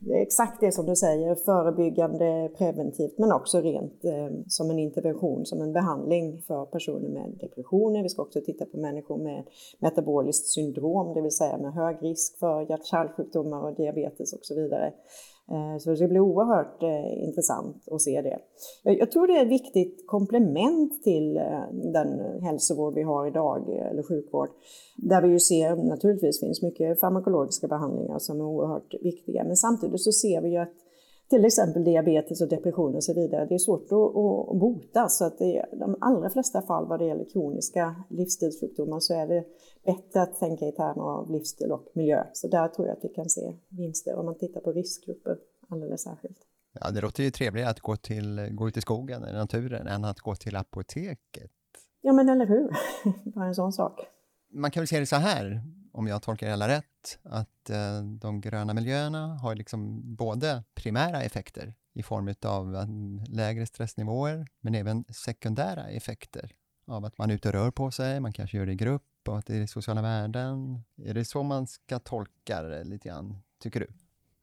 exakt 0.10 0.60
det 0.60 0.72
som 0.72 0.86
du 0.86 0.96
säger, 0.96 1.36
förebyggande, 1.36 2.50
preventivt, 2.58 3.18
men 3.18 3.32
också 3.32 3.62
rent 3.62 4.06
eh, 4.06 4.30
som 4.48 4.70
en 4.70 4.80
intervention, 4.80 5.46
som 5.46 5.62
en 5.62 5.74
behandling 5.74 6.42
för 6.42 6.66
personer 6.66 7.10
med 7.10 7.38
depressioner. 7.40 8.04
Vi 8.04 8.10
ska 8.10 8.22
också 8.22 8.42
titta 8.42 8.66
på 8.66 8.78
människor 8.78 9.18
med 9.18 9.44
metaboliskt 9.80 10.48
syndrom, 10.48 11.14
det 11.14 11.22
vill 11.22 11.32
säga 11.32 11.58
med 11.58 11.74
hög 11.74 11.98
risk 12.02 12.40
för 12.40 12.62
hjärt-kärlsjukdomar 12.62 13.62
och 13.62 13.76
diabetes 13.76 14.34
och 14.34 14.40
så 14.46 14.56
vidare. 14.56 14.94
Eh, 15.52 15.78
så 15.80 15.94
det 15.94 16.08
blir 16.08 16.20
oerhört 16.20 16.84
eh, 16.84 17.24
intressant 17.28 17.88
att 17.92 18.02
se 18.02 18.22
det. 18.22 18.40
Jag 18.84 19.12
tror 19.12 19.28
det 19.28 19.34
är 19.34 19.46
ett 19.46 19.52
viktigt 19.52 20.08
komplement 20.08 21.04
till 21.04 21.38
eh, 21.38 21.44
den 21.72 22.42
hälsovård 22.42 22.94
vi 22.96 23.04
har 23.04 23.28
idag, 23.28 23.70
eller 23.70 24.04
sjukvård, 24.04 24.50
där 24.98 25.22
vi 25.22 25.28
ju 25.28 25.40
ser 25.40 25.76
naturligtvis 25.76 26.40
finns 26.40 26.62
mycket 26.62 27.00
farmakologiska 27.00 27.68
behandlingar 27.68 28.20
som 28.20 28.40
är 28.40 28.46
oerhört 28.46 28.94
viktiga, 29.02 29.44
men 29.44 29.56
samtidigt 29.56 30.02
så 30.02 30.12
ser 30.12 30.42
vi 30.42 30.50
ju 30.50 30.58
att 30.58 30.74
till 31.30 31.46
exempel 31.46 31.84
diabetes 31.84 32.42
och 32.42 32.48
depression 32.48 32.96
och 32.96 33.04
så 33.04 33.14
vidare, 33.14 33.46
det 33.46 33.54
är 33.54 33.60
svårt 33.60 33.92
att, 33.92 34.16
att 34.54 34.60
bota. 34.60 35.08
Så 35.10 35.26
att 35.26 35.42
i 35.42 35.62
de 35.80 35.96
allra 36.02 36.30
flesta 36.30 36.62
fall 36.62 36.88
vad 36.88 37.00
det 37.00 37.06
gäller 37.06 37.26
kroniska 37.34 37.96
livsstilssjukdomar 38.10 39.00
så 39.00 39.14
är 39.14 39.28
det 39.28 39.44
bättre 39.86 40.22
att 40.22 40.40
tänka 40.40 40.68
i 40.68 40.72
termer 40.72 41.04
av 41.04 41.32
livsstil 41.32 41.72
och 41.72 41.88
miljö. 41.94 42.24
Så 42.34 42.48
där 42.48 42.68
tror 42.68 42.88
jag 42.88 42.98
att 42.98 43.04
vi 43.04 43.10
kan 43.10 43.30
se 43.30 43.56
vinster 43.70 44.16
om 44.16 44.26
man 44.26 44.38
tittar 44.38 44.62
på 44.62 44.72
riskgrupper 44.72 45.38
alldeles 45.70 46.02
särskilt. 46.02 46.38
Ja, 46.80 46.92
det 46.92 47.02
låter 47.02 47.24
ju 47.24 47.32
trevligare 47.32 47.70
att 47.70 47.80
gå, 47.80 47.96
till, 47.96 48.50
gå 48.52 48.68
ut 48.68 48.78
i 48.78 48.82
skogen, 48.82 49.28
i 49.28 49.34
naturen, 49.34 49.88
än 49.88 50.06
att 50.06 50.20
gå 50.20 50.36
till 50.36 50.56
apoteket. 50.56 51.52
Ja, 52.02 52.14
men 52.14 52.30
eller 52.30 52.46
hur? 52.46 52.72
Bara 53.36 53.46
en 53.46 53.56
sån 53.56 53.74
sak. 53.74 54.00
Man 54.54 54.72
kan 54.72 54.82
väl 54.82 54.88
se 54.88 55.00
det 55.00 55.06
så 55.06 55.16
här, 55.16 55.62
om 55.94 56.08
jag 56.08 56.22
tolkar 56.22 56.48
det 56.48 56.52
hela 56.52 56.68
rätt, 56.68 57.20
att 57.24 57.70
eh, 57.70 58.04
de 58.22 58.42
gröna 58.42 58.74
miljöerna 58.74 59.28
har 59.28 59.56
liksom 59.56 60.02
både 60.16 60.64
primära 60.74 61.22
effekter 61.22 61.74
i 61.94 62.04
form 62.04 62.34
av 62.46 62.88
lägre 63.30 63.66
stressnivåer, 63.66 64.48
men 64.60 64.76
även 64.76 65.04
sekundära 65.04 65.88
effekter 65.88 66.52
av 66.88 67.06
att 67.06 67.18
man 67.18 67.30
är 67.30 67.36
ute 67.36 67.48
och 67.48 67.54
rör 67.54 67.72
på 67.72 67.92
sig, 67.92 68.20
man 68.20 68.34
kanske 68.34 68.58
gör 68.58 68.66
det 68.66 68.72
i 68.72 68.76
grupp 68.76 69.04
och 69.28 69.38
att 69.38 69.46
det 69.46 69.56
är 69.56 69.68
sociala 69.68 70.02
värden. 70.02 70.84
Är 70.98 71.14
det 71.14 71.26
så 71.26 71.44
man 71.44 71.68
ska 71.68 72.00
tolka 72.00 72.62
det 72.62 72.84
lite 72.84 73.08
grann, 73.08 73.38
tycker 73.60 73.80
du? 73.80 73.88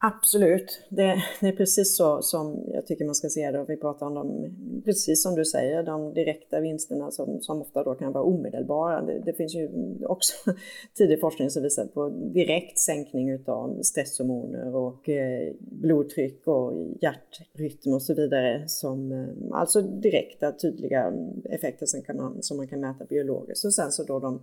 Absolut, 0.00 0.87
det, 0.88 1.22
det, 1.40 1.48
är 1.48 1.52
precis 1.52 1.96
så 1.96 2.22
som 2.22 2.64
jag 2.72 2.87
tycker 2.87 3.04
man 3.04 3.14
ska 3.14 3.28
se 3.28 3.50
det. 3.50 3.64
Vi 3.68 3.76
pratar 3.76 4.06
om 4.06 4.14
de, 4.14 4.82
precis 4.84 5.22
som 5.22 5.34
du 5.34 5.44
säger, 5.44 5.82
de 5.82 6.14
direkta 6.14 6.61
vinsterna 6.61 7.11
som, 7.11 7.40
som 7.40 7.61
ofta 7.62 7.84
då 7.84 7.94
kan 7.94 8.12
vara 8.12 8.24
omedelbara. 8.24 9.02
Det, 9.02 9.18
det 9.18 9.32
finns 9.32 9.54
ju 9.54 9.68
också 10.06 10.32
tidig 10.94 11.20
forskning 11.20 11.50
som 11.50 11.62
visar 11.62 11.87
på 11.87 12.08
direkt 12.08 12.78
sänkning 12.78 13.38
av 13.46 13.82
stresshormoner 13.82 14.74
och 14.76 15.08
eh, 15.08 15.52
blodtryck 15.61 16.46
och 16.46 16.72
hjärtrytm 17.00 17.92
och 17.92 18.02
så 18.02 18.14
vidare. 18.14 18.68
Som, 18.68 19.12
eh, 19.12 19.58
alltså 19.58 19.82
direkta 19.82 20.52
tydliga 20.52 21.12
effekter 21.44 21.87
som, 21.87 22.02
kan 22.02 22.16
man, 22.16 22.42
som 22.42 22.56
man 22.56 22.68
kan 22.68 22.80
mäta 22.80 23.04
biologiskt. 23.04 23.64
Och 23.64 23.74
sen 23.74 23.92
så 23.92 24.04
då 24.04 24.18
de 24.18 24.42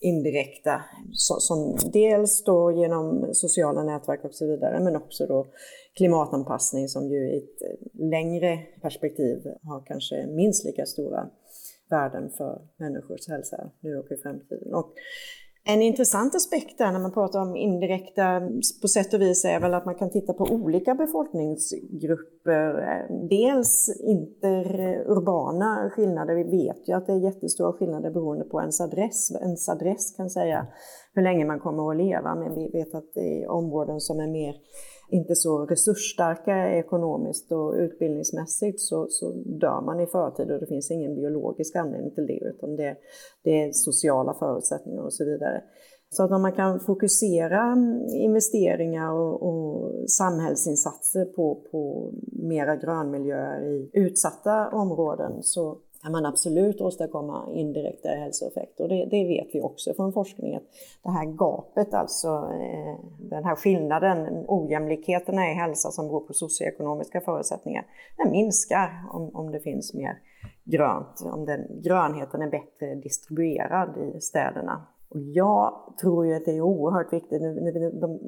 indirekta, 0.00 0.82
som 1.12 1.76
dels 1.92 2.44
då 2.44 2.72
genom 2.72 3.34
sociala 3.34 3.82
nätverk 3.82 4.24
och 4.24 4.34
så 4.34 4.46
vidare, 4.46 4.80
men 4.80 4.96
också 4.96 5.26
då 5.26 5.46
klimatanpassning 5.96 6.88
som 6.88 7.08
ju 7.08 7.30
i 7.30 7.38
ett 7.38 7.62
eh, 7.62 8.08
längre 8.08 8.58
perspektiv 8.82 9.38
har 9.62 9.86
kanske 9.86 10.26
minst 10.26 10.64
lika 10.64 10.86
stora 10.86 11.30
värden 11.90 12.30
för 12.30 12.62
människors 12.76 13.28
hälsa 13.28 13.70
nu 13.80 13.98
och 13.98 14.12
i 14.12 14.16
framtiden. 14.16 14.74
Och 14.74 14.92
en 15.64 15.82
intressant 15.82 16.34
aspekt 16.34 16.78
där 16.78 16.92
när 16.92 16.98
man 16.98 17.12
pratar 17.12 17.40
om 17.40 17.56
indirekta 17.56 18.40
på 18.82 18.88
sätt 18.88 19.14
och 19.14 19.20
vis 19.20 19.44
är 19.44 19.60
väl 19.60 19.74
att 19.74 19.86
man 19.86 19.94
kan 19.94 20.10
titta 20.10 20.32
på 20.32 20.44
olika 20.44 20.94
befolkningsgrupper. 20.94 22.72
Dels 23.30 24.00
interurbana 24.00 25.90
skillnader. 25.90 26.34
Vi 26.34 26.44
vet 26.64 26.88
ju 26.88 26.92
att 26.92 27.06
det 27.06 27.12
är 27.12 27.24
jättestora 27.24 27.72
skillnader 27.72 28.10
beroende 28.10 28.44
på 28.44 28.60
ens 28.60 28.80
adress. 28.80 29.30
Ens 29.30 29.68
adress 29.68 30.16
kan 30.16 30.30
säga 30.30 30.66
hur 31.14 31.22
länge 31.22 31.44
man 31.44 31.60
kommer 31.60 31.90
att 31.90 31.96
leva, 31.96 32.34
men 32.34 32.54
vi 32.54 32.70
vet 32.70 32.94
att 32.94 33.14
det 33.14 33.42
är 33.42 33.50
områden 33.50 34.00
som 34.00 34.20
är 34.20 34.28
mer 34.28 34.54
inte 35.10 35.34
så 35.34 35.66
resursstarka 35.66 36.70
ekonomiskt 36.70 37.52
och 37.52 37.74
utbildningsmässigt 37.74 38.80
så, 38.80 39.06
så 39.10 39.32
dör 39.32 39.80
man 39.80 40.00
i 40.00 40.06
förtid 40.06 40.50
och 40.50 40.60
det 40.60 40.66
finns 40.66 40.90
ingen 40.90 41.14
biologisk 41.14 41.76
anledning 41.76 42.14
till 42.14 42.26
det 42.26 42.40
utan 42.44 42.76
det, 42.76 42.96
det 43.44 43.62
är 43.62 43.72
sociala 43.72 44.34
förutsättningar 44.34 45.02
och 45.02 45.12
så 45.12 45.24
vidare. 45.24 45.62
Så 46.12 46.24
att 46.24 46.30
om 46.30 46.42
man 46.42 46.52
kan 46.52 46.80
fokusera 46.80 47.62
mm, 47.62 48.06
investeringar 48.08 49.12
och, 49.12 49.42
och 49.42 50.10
samhällsinsatser 50.10 51.24
på, 51.24 51.62
på 51.70 52.12
mera 52.32 52.76
grönmiljöer 52.76 53.64
i 53.64 53.90
utsatta 53.92 54.68
områden 54.68 55.42
så 55.42 55.78
kan 56.02 56.12
man 56.12 56.26
absolut 56.26 56.80
åstadkomma 56.80 57.48
indirekta 57.52 58.08
hälsoeffekter. 58.08 58.84
Och 58.84 58.88
det, 58.88 59.04
det, 59.04 59.24
vet 59.24 59.48
vi 59.52 59.60
också 59.60 59.94
från 59.94 60.12
forskning 60.12 60.56
att 60.56 60.62
det 61.02 61.10
här 61.10 61.24
gapet, 61.24 61.94
alltså 61.94 62.28
eh, 62.28 63.04
den 63.18 63.44
här 63.44 63.56
skillnaden, 63.56 64.44
ojämlikheterna 64.48 65.50
i 65.50 65.54
hälsa 65.54 65.90
som 65.90 66.08
beror 66.08 66.20
på 66.20 66.32
socioekonomiska 66.32 67.20
förutsättningar, 67.20 67.86
den 68.16 68.30
minskar 68.30 69.04
om, 69.12 69.30
om 69.34 69.52
det 69.52 69.60
finns 69.60 69.94
mer 69.94 70.18
grönt, 70.64 71.22
om 71.32 71.44
den, 71.44 71.82
grönheten 71.82 72.42
är 72.42 72.50
bättre 72.50 72.94
distribuerad 72.94 73.96
i 74.16 74.20
städerna. 74.20 74.86
Och 75.10 75.20
jag 75.20 75.94
tror 76.00 76.26
ju 76.26 76.34
att 76.34 76.44
det 76.44 76.56
är 76.56 76.60
oerhört 76.60 77.12
viktigt. 77.12 77.42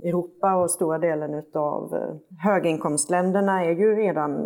Europa 0.05 0.55
och 0.55 0.71
stora 0.71 0.99
delen 0.99 1.42
av 1.55 1.95
eh, 1.95 2.14
höginkomstländerna 2.38 3.64
är 3.64 3.71
ju 3.71 3.97
redan 3.97 4.42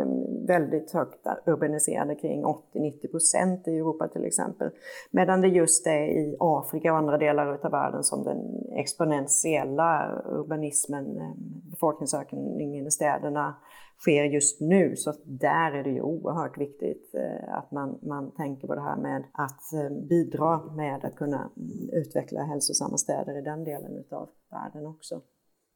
väldigt 0.46 0.92
högt 0.92 1.26
urbaniserade, 1.46 2.14
kring 2.14 2.44
80-90 2.44 3.10
procent 3.10 3.68
i 3.68 3.78
Europa 3.78 4.08
till 4.08 4.24
exempel. 4.24 4.70
Medan 5.10 5.40
det 5.40 5.48
just 5.48 5.86
är 5.86 6.04
i 6.04 6.36
Afrika 6.40 6.92
och 6.92 6.98
andra 6.98 7.18
delar 7.18 7.46
av 7.64 7.70
världen 7.70 8.02
som 8.02 8.24
den 8.24 8.38
exponentiella 8.72 10.22
urbanismen, 10.26 11.16
eh, 11.16 11.32
befolkningsökningen 11.70 12.86
i 12.86 12.90
städerna 12.90 13.54
sker 13.98 14.24
just 14.24 14.60
nu. 14.60 14.96
Så 14.96 15.14
där 15.24 15.72
är 15.72 15.84
det 15.84 15.90
ju 15.90 16.00
oerhört 16.00 16.58
viktigt 16.58 17.14
eh, 17.14 17.54
att 17.54 17.70
man, 17.70 17.98
man 18.02 18.34
tänker 18.34 18.66
på 18.66 18.74
det 18.74 18.80
här 18.80 18.96
med 18.96 19.24
att 19.32 19.72
eh, 19.72 20.06
bidra 20.08 20.72
med 20.72 21.04
att 21.04 21.16
kunna 21.16 21.50
utveckla 21.92 22.42
hälsosamma 22.42 22.98
städer 22.98 23.38
i 23.38 23.42
den 23.42 23.64
delen 23.64 24.04
av 24.10 24.28
världen 24.50 24.86
också. 24.86 25.20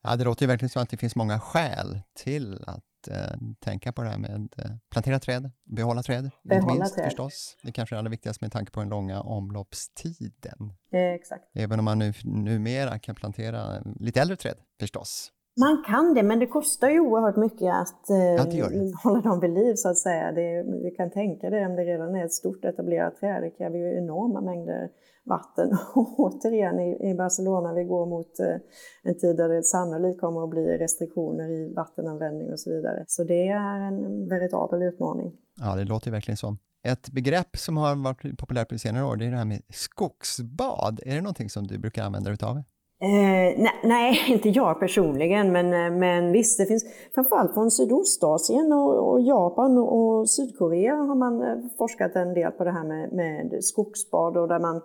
Ja, 0.02 0.16
det 0.16 0.24
låter 0.24 0.42
ju 0.42 0.48
verkligen 0.48 0.70
som 0.70 0.82
att 0.82 0.90
det 0.90 0.96
finns 0.96 1.16
många 1.16 1.40
skäl 1.40 2.00
till 2.14 2.64
att 2.66 3.08
eh, 3.10 3.38
tänka 3.58 3.92
på 3.92 4.02
det 4.02 4.08
här 4.08 4.18
med 4.18 4.54
plantera 4.90 5.18
träd, 5.18 5.50
behålla 5.64 6.02
träd, 6.02 6.30
behålla 6.42 6.72
inte 6.72 6.80
minst 6.80 6.94
träd. 6.94 7.04
förstås. 7.04 7.56
Det 7.62 7.72
kanske 7.72 7.94
är 7.94 7.98
allra 7.98 8.10
viktigast 8.10 8.40
med 8.40 8.52
tanke 8.52 8.72
på 8.72 8.80
den 8.80 8.88
långa 8.88 9.20
omloppstiden. 9.20 10.72
Eh, 10.92 11.00
exakt. 11.00 11.44
Även 11.54 11.78
om 11.78 11.84
man 11.84 11.98
nu 11.98 12.12
numera 12.24 12.98
kan 12.98 13.14
plantera 13.14 13.82
lite 14.00 14.20
äldre 14.20 14.36
träd 14.36 14.56
förstås, 14.80 15.32
man 15.60 15.84
kan 15.86 16.14
det, 16.14 16.22
men 16.22 16.38
det 16.38 16.46
kostar 16.46 16.90
ju 16.90 17.00
oerhört 17.00 17.36
mycket 17.36 17.74
att 17.74 18.10
eh, 18.10 18.56
ja, 18.56 18.68
hålla 19.02 19.20
dem 19.20 19.40
vid 19.40 19.50
liv 19.50 19.74
så 19.74 19.88
att 19.88 19.98
säga. 19.98 20.32
Det, 20.32 20.62
vi 20.82 20.90
kan 20.90 21.10
tänka 21.10 21.50
det 21.50 21.66
om 21.66 21.76
det 21.76 21.82
redan 21.82 22.14
är 22.14 22.24
ett 22.24 22.32
stort 22.32 22.64
etablerat 22.64 23.16
träd. 23.16 23.42
Det 23.42 23.50
kräver 23.50 23.78
ju 23.78 23.98
enorma 23.98 24.40
mängder 24.40 24.90
vatten. 25.24 25.78
Och 25.94 26.20
återigen 26.20 26.80
i, 26.80 27.10
i 27.10 27.14
Barcelona, 27.14 27.74
vi 27.74 27.84
går 27.84 28.06
mot 28.06 28.40
eh, 28.40 28.56
en 29.02 29.18
tid 29.18 29.36
där 29.36 29.48
det 29.48 29.62
sannolikt 29.62 30.20
kommer 30.20 30.44
att 30.44 30.50
bli 30.50 30.78
restriktioner 30.78 31.48
i 31.50 31.74
vattenanvändning 31.74 32.52
och 32.52 32.60
så 32.60 32.70
vidare. 32.70 33.04
Så 33.06 33.24
det 33.24 33.48
är 33.48 33.80
en 33.80 34.28
veritabel 34.28 34.82
utmaning. 34.82 35.32
Ja, 35.60 35.76
det 35.76 35.84
låter 35.84 36.10
verkligen 36.10 36.36
så. 36.36 36.56
Ett 36.82 37.10
begrepp 37.10 37.56
som 37.56 37.76
har 37.76 37.96
varit 38.04 38.38
populärt 38.38 38.68
på 38.68 38.78
senare 38.78 39.04
år, 39.04 39.16
det 39.16 39.26
är 39.26 39.30
det 39.30 39.36
här 39.36 39.44
med 39.44 39.62
skogsbad. 39.68 41.00
Är 41.06 41.14
det 41.14 41.20
någonting 41.20 41.50
som 41.50 41.66
du 41.66 41.78
brukar 41.78 42.04
använda 42.04 42.30
dig 42.30 42.38
av? 42.42 42.62
Eh, 43.02 43.62
nej, 43.62 43.80
nej, 43.84 44.18
inte 44.32 44.48
jag 44.48 44.80
personligen, 44.80 45.52
men, 45.52 45.66
eh, 45.66 45.98
men 45.98 46.32
visst, 46.32 46.58
det 46.58 46.66
finns 46.66 46.84
framförallt 47.14 47.54
från 47.54 47.70
Sydostasien 47.70 48.72
och, 48.72 49.10
och 49.10 49.20
Japan 49.20 49.78
och 49.78 50.30
Sydkorea 50.30 50.94
har 50.94 51.14
man 51.14 51.42
eh, 51.42 51.58
forskat 51.78 52.16
en 52.16 52.34
del 52.34 52.52
på 52.52 52.64
det 52.64 52.72
här 52.72 52.84
med, 52.84 53.12
med 53.12 53.64
skogsbad 53.64 54.36
och 54.36 54.48
där 54.48 54.60
man 54.60 54.82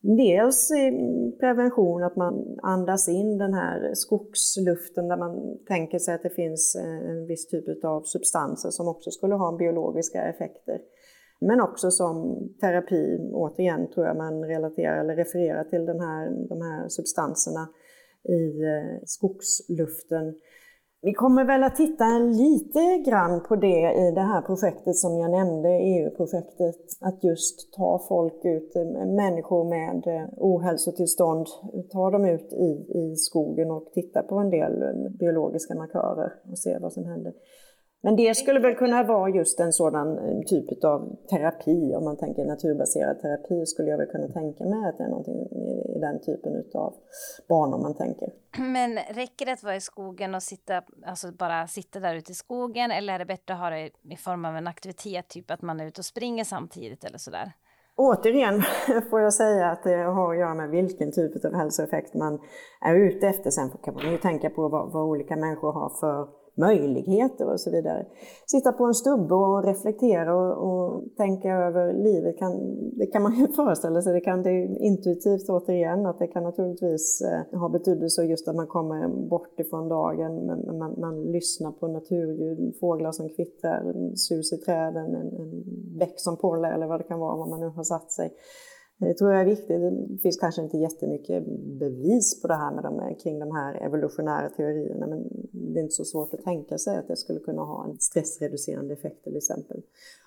Dels 0.00 0.68
prevention, 1.40 2.02
att 2.04 2.16
man 2.16 2.58
andas 2.62 3.08
in 3.08 3.38
den 3.38 3.54
här 3.54 3.94
skogsluften 3.94 5.08
där 5.08 5.16
man 5.16 5.58
tänker 5.68 5.98
sig 5.98 6.14
att 6.14 6.22
det 6.22 6.30
finns 6.30 6.76
eh, 6.76 7.10
en 7.10 7.26
viss 7.26 7.48
typ 7.48 7.84
av 7.84 8.02
substanser 8.02 8.70
som 8.70 8.88
också 8.88 9.10
skulle 9.10 9.34
ha 9.34 9.56
biologiska 9.56 10.22
effekter. 10.22 10.78
Men 11.40 11.60
också 11.60 11.90
som 11.90 12.48
terapi, 12.60 13.30
återigen 13.32 13.90
tror 13.90 14.06
jag 14.06 14.16
man 14.16 14.44
relaterar 14.44 15.00
eller 15.00 15.16
refererar 15.16 15.64
till 15.64 15.86
den 15.86 16.00
här, 16.00 16.30
de 16.48 16.62
här 16.62 16.88
substanserna 16.88 17.68
i 18.28 18.62
eh, 18.62 19.00
skogsluften. 19.04 20.34
Vi 21.02 21.12
kommer 21.12 21.44
väl 21.44 21.64
att 21.64 21.76
titta 21.76 22.18
lite 22.18 23.10
grann 23.10 23.42
på 23.42 23.56
det 23.56 23.92
i 23.92 24.10
det 24.14 24.20
här 24.20 24.42
projektet 24.42 24.96
som 24.96 25.18
jag 25.18 25.30
nämnde, 25.30 25.68
EU-projektet. 25.68 26.76
Att 27.00 27.24
just 27.24 27.72
ta 27.72 28.04
folk 28.08 28.44
ut, 28.44 28.76
eh, 28.76 29.06
människor 29.06 29.64
med 29.64 30.06
eh, 30.06 30.28
ohälsotillstånd, 30.36 31.46
ta 31.90 32.10
dem 32.10 32.24
ut 32.24 32.52
i, 32.52 32.98
i 32.98 33.16
skogen 33.16 33.70
och 33.70 33.90
titta 33.92 34.22
på 34.22 34.34
en 34.34 34.50
del 34.50 34.84
biologiska 35.18 35.74
markörer 35.74 36.32
och 36.50 36.58
se 36.58 36.78
vad 36.78 36.92
som 36.92 37.04
händer. 37.04 37.32
Men 38.00 38.16
det 38.16 38.36
skulle 38.36 38.60
väl 38.60 38.74
kunna 38.74 39.02
vara 39.02 39.30
just 39.30 39.60
en 39.60 39.72
sådan 39.72 40.18
eh, 40.18 40.40
typ 40.46 40.84
av 40.84 41.16
terapi, 41.30 41.94
om 41.96 42.04
man 42.04 42.16
tänker 42.16 42.44
naturbaserad 42.44 43.20
terapi 43.20 43.66
skulle 43.66 43.90
jag 43.90 43.98
väl 43.98 44.06
kunna 44.06 44.28
tänka 44.28 44.64
mig 44.64 44.88
att 44.88 44.98
det 44.98 45.04
är 45.04 45.08
någonting 45.08 45.40
i 45.96 45.98
den 46.00 46.20
typen 46.20 46.64
av 46.74 46.94
banor 47.48 47.78
man 47.78 47.94
tänker. 47.94 48.28
Men 48.58 48.98
räcker 49.14 49.46
det 49.46 49.52
att 49.52 49.62
vara 49.62 49.76
i 49.76 49.80
skogen 49.80 50.34
och 50.34 50.42
sitta, 50.42 50.82
alltså 51.06 51.32
bara 51.32 51.66
sitta 51.66 52.00
där 52.00 52.14
ute 52.14 52.32
i 52.32 52.34
skogen 52.34 52.90
eller 52.90 53.12
är 53.12 53.18
det 53.18 53.26
bättre 53.26 53.54
att 53.54 53.60
ha 53.60 53.70
det 53.70 53.90
i 54.10 54.16
form 54.16 54.44
av 54.44 54.56
en 54.56 54.66
aktivitet, 54.66 55.28
typ 55.28 55.50
att 55.50 55.62
man 55.62 55.80
är 55.80 55.86
ute 55.86 56.00
och 56.00 56.04
springer 56.04 56.44
samtidigt 56.44 57.04
eller 57.04 57.18
sådär? 57.18 57.52
Återigen 57.96 58.62
får 59.10 59.20
jag 59.20 59.34
säga 59.34 59.70
att 59.70 59.82
det 59.82 59.96
har 59.96 60.32
att 60.32 60.38
göra 60.38 60.54
med 60.54 60.70
vilken 60.70 61.12
typ 61.12 61.44
av 61.44 61.54
hälsoeffekt 61.54 62.14
man 62.14 62.40
är 62.80 62.94
ute 62.94 63.28
efter. 63.28 63.50
Sen 63.50 63.70
kan 63.84 63.94
man 63.94 64.12
ju 64.12 64.18
tänka 64.18 64.50
på 64.50 64.68
vad, 64.68 64.92
vad 64.92 65.02
olika 65.02 65.36
människor 65.36 65.72
har 65.72 65.88
för 66.00 66.28
möjligheter 66.58 67.52
och 67.52 67.60
så 67.60 67.70
vidare. 67.70 68.06
Sitta 68.46 68.72
på 68.72 68.84
en 68.84 68.94
stubbe 68.94 69.34
och 69.34 69.64
reflektera 69.64 70.36
och, 70.36 70.52
och 70.68 71.04
tänka 71.16 71.52
över 71.52 71.92
livet, 71.92 72.38
kan, 72.38 72.52
det 72.98 73.06
kan 73.06 73.22
man 73.22 73.34
ju 73.34 73.48
föreställa 73.56 74.02
sig. 74.02 74.12
Det 74.12 74.20
kan 74.20 74.42
det 74.42 74.64
intuitivt 74.80 75.48
återigen, 75.48 76.06
att 76.06 76.18
det 76.18 76.26
kan 76.26 76.42
naturligtvis 76.42 77.22
eh, 77.22 77.58
ha 77.60 77.68
betydelse 77.68 78.24
just 78.24 78.48
att 78.48 78.56
man 78.56 78.66
kommer 78.66 79.08
bort 79.28 79.60
ifrån 79.60 79.88
dagen, 79.88 80.46
man, 80.46 80.78
man, 80.78 81.00
man 81.00 81.32
lyssnar 81.32 81.72
på 81.72 81.88
naturljud, 81.88 82.74
fåglar 82.80 83.12
som 83.12 83.28
kvittrar, 83.28 84.14
sus 84.14 84.52
i 84.52 84.56
träden, 84.56 85.14
en, 85.14 85.28
en 85.40 85.64
bäck 85.98 86.14
som 86.16 86.36
porlar 86.36 86.72
eller 86.72 86.86
vad 86.86 87.00
det 87.00 87.04
kan 87.04 87.20
vara, 87.20 87.36
var 87.36 87.46
man 87.46 87.60
nu 87.60 87.68
har 87.68 87.82
satt 87.82 88.12
sig. 88.12 88.32
Det 89.00 89.14
tror 89.14 89.32
jag 89.32 89.40
är 89.40 89.46
viktigt. 89.46 89.80
Det 90.08 90.18
finns 90.22 90.36
kanske 90.36 90.62
inte 90.62 90.78
jättemycket 90.78 91.44
bevis 91.78 92.42
på 92.42 92.48
det 92.48 92.54
här 92.54 92.74
med 92.74 92.84
de, 92.84 93.14
kring 93.22 93.38
de 93.38 93.50
här 93.50 93.74
evolutionära 93.86 94.48
teorierna, 94.48 95.06
men 95.06 95.28
det 95.52 95.80
är 95.80 95.82
inte 95.82 95.94
så 95.94 96.04
svårt 96.04 96.34
att 96.34 96.44
tänka 96.44 96.78
sig 96.78 96.98
att 96.98 97.08
det 97.08 97.16
skulle 97.16 97.40
kunna 97.40 97.62
ha 97.62 97.84
en 97.84 97.98
stressreducerande 97.98 98.94
effekt 98.94 99.24
till 99.24 99.36
exempel. 99.36 99.82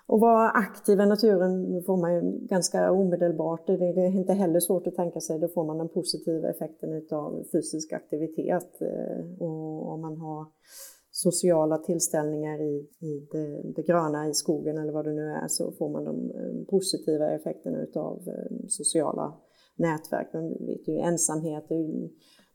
Och 0.08 0.20
vara 0.20 0.50
aktiv 0.50 1.00
i 1.00 1.06
naturen 1.06 1.84
får 1.84 1.98
man 1.98 2.14
ju 2.16 2.22
ganska 2.48 2.92
omedelbart. 2.92 3.68
Det 3.68 3.74
är 3.74 4.16
inte 4.16 4.34
heller 4.34 4.60
svårt 4.60 4.88
att 4.88 4.96
tänka 4.96 5.20
sig, 5.20 5.40
då 5.40 5.48
får 5.48 5.64
man 5.64 5.78
den 5.78 5.90
positiva 5.90 6.50
effekten 6.50 7.08
av 7.12 7.44
fysisk 7.52 7.94
aktivitet. 7.94 8.82
Eh, 8.82 9.42
och 9.42 9.94
om 9.94 10.02
man 10.02 10.18
har 10.18 10.46
sociala 11.22 11.78
tillställningar 11.78 12.62
i, 12.62 12.90
i 13.00 13.28
det, 13.32 13.62
det, 13.76 13.82
gröna 13.82 14.30
i 14.30 14.34
skogen 14.34 14.78
eller 14.78 14.94
vad 14.94 15.06
det 15.06 15.14
nu 15.14 15.28
är 15.44 15.48
så 15.48 15.72
får 15.72 15.90
man 15.90 16.04
de 16.06 16.32
eh, 16.32 16.66
positiva 16.70 17.32
effekterna 17.32 17.82
utav 17.82 18.24
eh, 18.28 18.68
sociala 18.68 19.34
nätverk. 19.76 20.30
Men 20.34 20.50
vi 20.50 20.66
vet 20.66 20.88
ju 20.88 20.98
ensamhet 20.98 21.72
är 21.72 22.10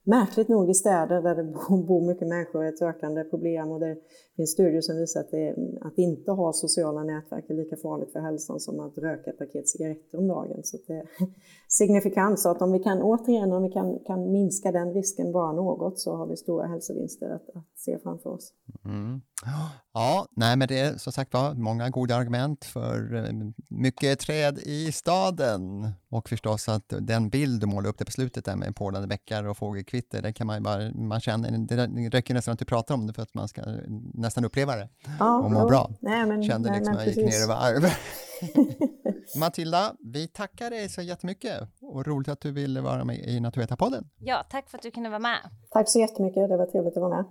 märkligt 0.07 0.49
nog 0.49 0.71
i 0.71 0.75
städer 0.75 1.23
där 1.23 1.35
det 1.35 1.45
bor 1.89 2.07
mycket 2.07 2.29
människor 2.29 2.65
är 2.65 2.69
ett 2.69 2.83
ökande 2.83 3.25
problem 3.25 3.71
och 3.71 3.81
det 3.81 3.97
finns 4.37 4.51
studier 4.51 4.81
som 4.81 4.97
visar 4.97 5.21
att, 5.21 5.31
det, 5.31 5.55
att 5.81 5.99
inte 5.99 6.31
ha 6.33 6.53
sociala 6.53 7.03
nätverk 7.03 7.51
är 7.51 7.55
lika 7.55 7.77
farligt 7.77 8.13
för 8.13 8.21
hälsan 8.21 8.61
som 8.61 8.81
att 8.81 8.99
röka 8.99 9.31
ett 9.31 9.39
paket 9.39 9.69
cigaretter 9.69 10.19
om 10.19 10.29
dagen. 10.29 10.61
Så 10.65 10.77
det 10.87 10.93
är 10.93 11.09
signifikant. 11.69 12.41
Så 12.41 12.49
att 12.51 12.63
om 12.63 12.73
vi 12.73 12.79
kan 12.79 13.03
återigen 13.03 13.53
om 13.53 13.63
vi 13.63 13.71
kan, 13.71 13.99
kan 14.07 14.33
minska 14.33 14.73
den 14.73 14.95
risken 14.95 15.33
bara 15.33 15.53
något 15.53 15.99
så 15.99 16.17
har 16.17 16.27
vi 16.27 16.37
stora 16.37 16.67
hälsovinster 16.67 17.31
att, 17.31 17.57
att 17.57 17.65
se 17.75 17.99
framför 17.99 18.31
oss. 18.31 18.53
Mm. 18.85 19.21
Ja, 19.93 20.27
nej 20.31 20.57
men 20.57 20.69
det 20.69 20.81
är 20.81 20.97
som 20.97 21.13
sagt 21.13 21.35
var 21.35 21.55
många 21.55 21.91
goda 21.91 22.17
argument 22.17 22.65
för 22.65 23.15
eh, 23.15 23.33
mycket 23.69 24.19
träd 24.19 24.59
i 24.59 24.93
staden 24.93 25.93
och 26.11 26.29
förstås 26.29 26.69
att 26.69 26.93
den 27.01 27.29
bild 27.29 27.61
du 27.61 27.67
målar 27.67 27.91
upp 27.91 27.99
det 27.99 28.05
på 28.05 28.11
slutet 28.11 28.45
där 28.45 28.57
med 28.57 28.77
porlande 28.77 29.09
bäckar 29.09 29.45
och 29.45 29.57
fågelkvitter, 29.57 30.23
det 30.23 30.33
kan 30.33 30.47
man 30.47 30.57
ju 30.57 30.63
bara, 30.63 30.93
man 30.95 31.21
känner, 31.21 31.59
det 31.59 32.09
räcker 32.17 32.35
nästan 32.35 32.53
att 32.53 32.59
du 32.59 32.65
pratar 32.65 32.95
om 32.95 33.07
det 33.07 33.13
för 33.13 33.23
att 33.23 33.35
man 33.35 33.49
ska 33.49 33.63
nästan 34.15 34.45
uppleva 34.45 34.77
det 34.77 34.89
ja, 35.19 35.39
och 35.39 35.51
må 35.51 35.59
ja. 35.59 35.67
bra. 35.67 35.91
Nej, 36.01 36.27
men, 36.27 36.43
Kände 36.43 36.71
nej, 36.71 36.79
liksom 36.79 36.95
att 36.95 37.07
jag 37.07 37.15
gick 37.15 37.25
ner 37.27 37.45
i 37.45 37.47
varv. 37.47 37.91
Matilda, 39.41 39.93
vi 40.01 40.29
tackar 40.29 40.71
dig 40.71 40.89
så 40.89 41.03
jättemycket 41.03 41.61
och 41.81 42.07
roligt 42.07 42.29
att 42.29 42.41
du 42.41 42.53
ville 42.53 42.81
vara 42.81 43.05
med 43.05 43.17
i 43.17 43.41
Naturveta-podden. 43.41 44.05
Ja, 44.19 44.47
tack 44.51 44.71
för 44.71 44.79
att 44.79 44.83
du 44.83 44.91
kunde 44.91 45.09
vara 45.09 45.19
med. 45.19 45.39
Tack 45.71 45.89
så 45.89 45.99
jättemycket, 45.99 46.49
det 46.49 46.57
var 46.57 46.67
trevligt 46.67 46.97
att 46.97 47.01
vara 47.01 47.17
med. 47.17 47.25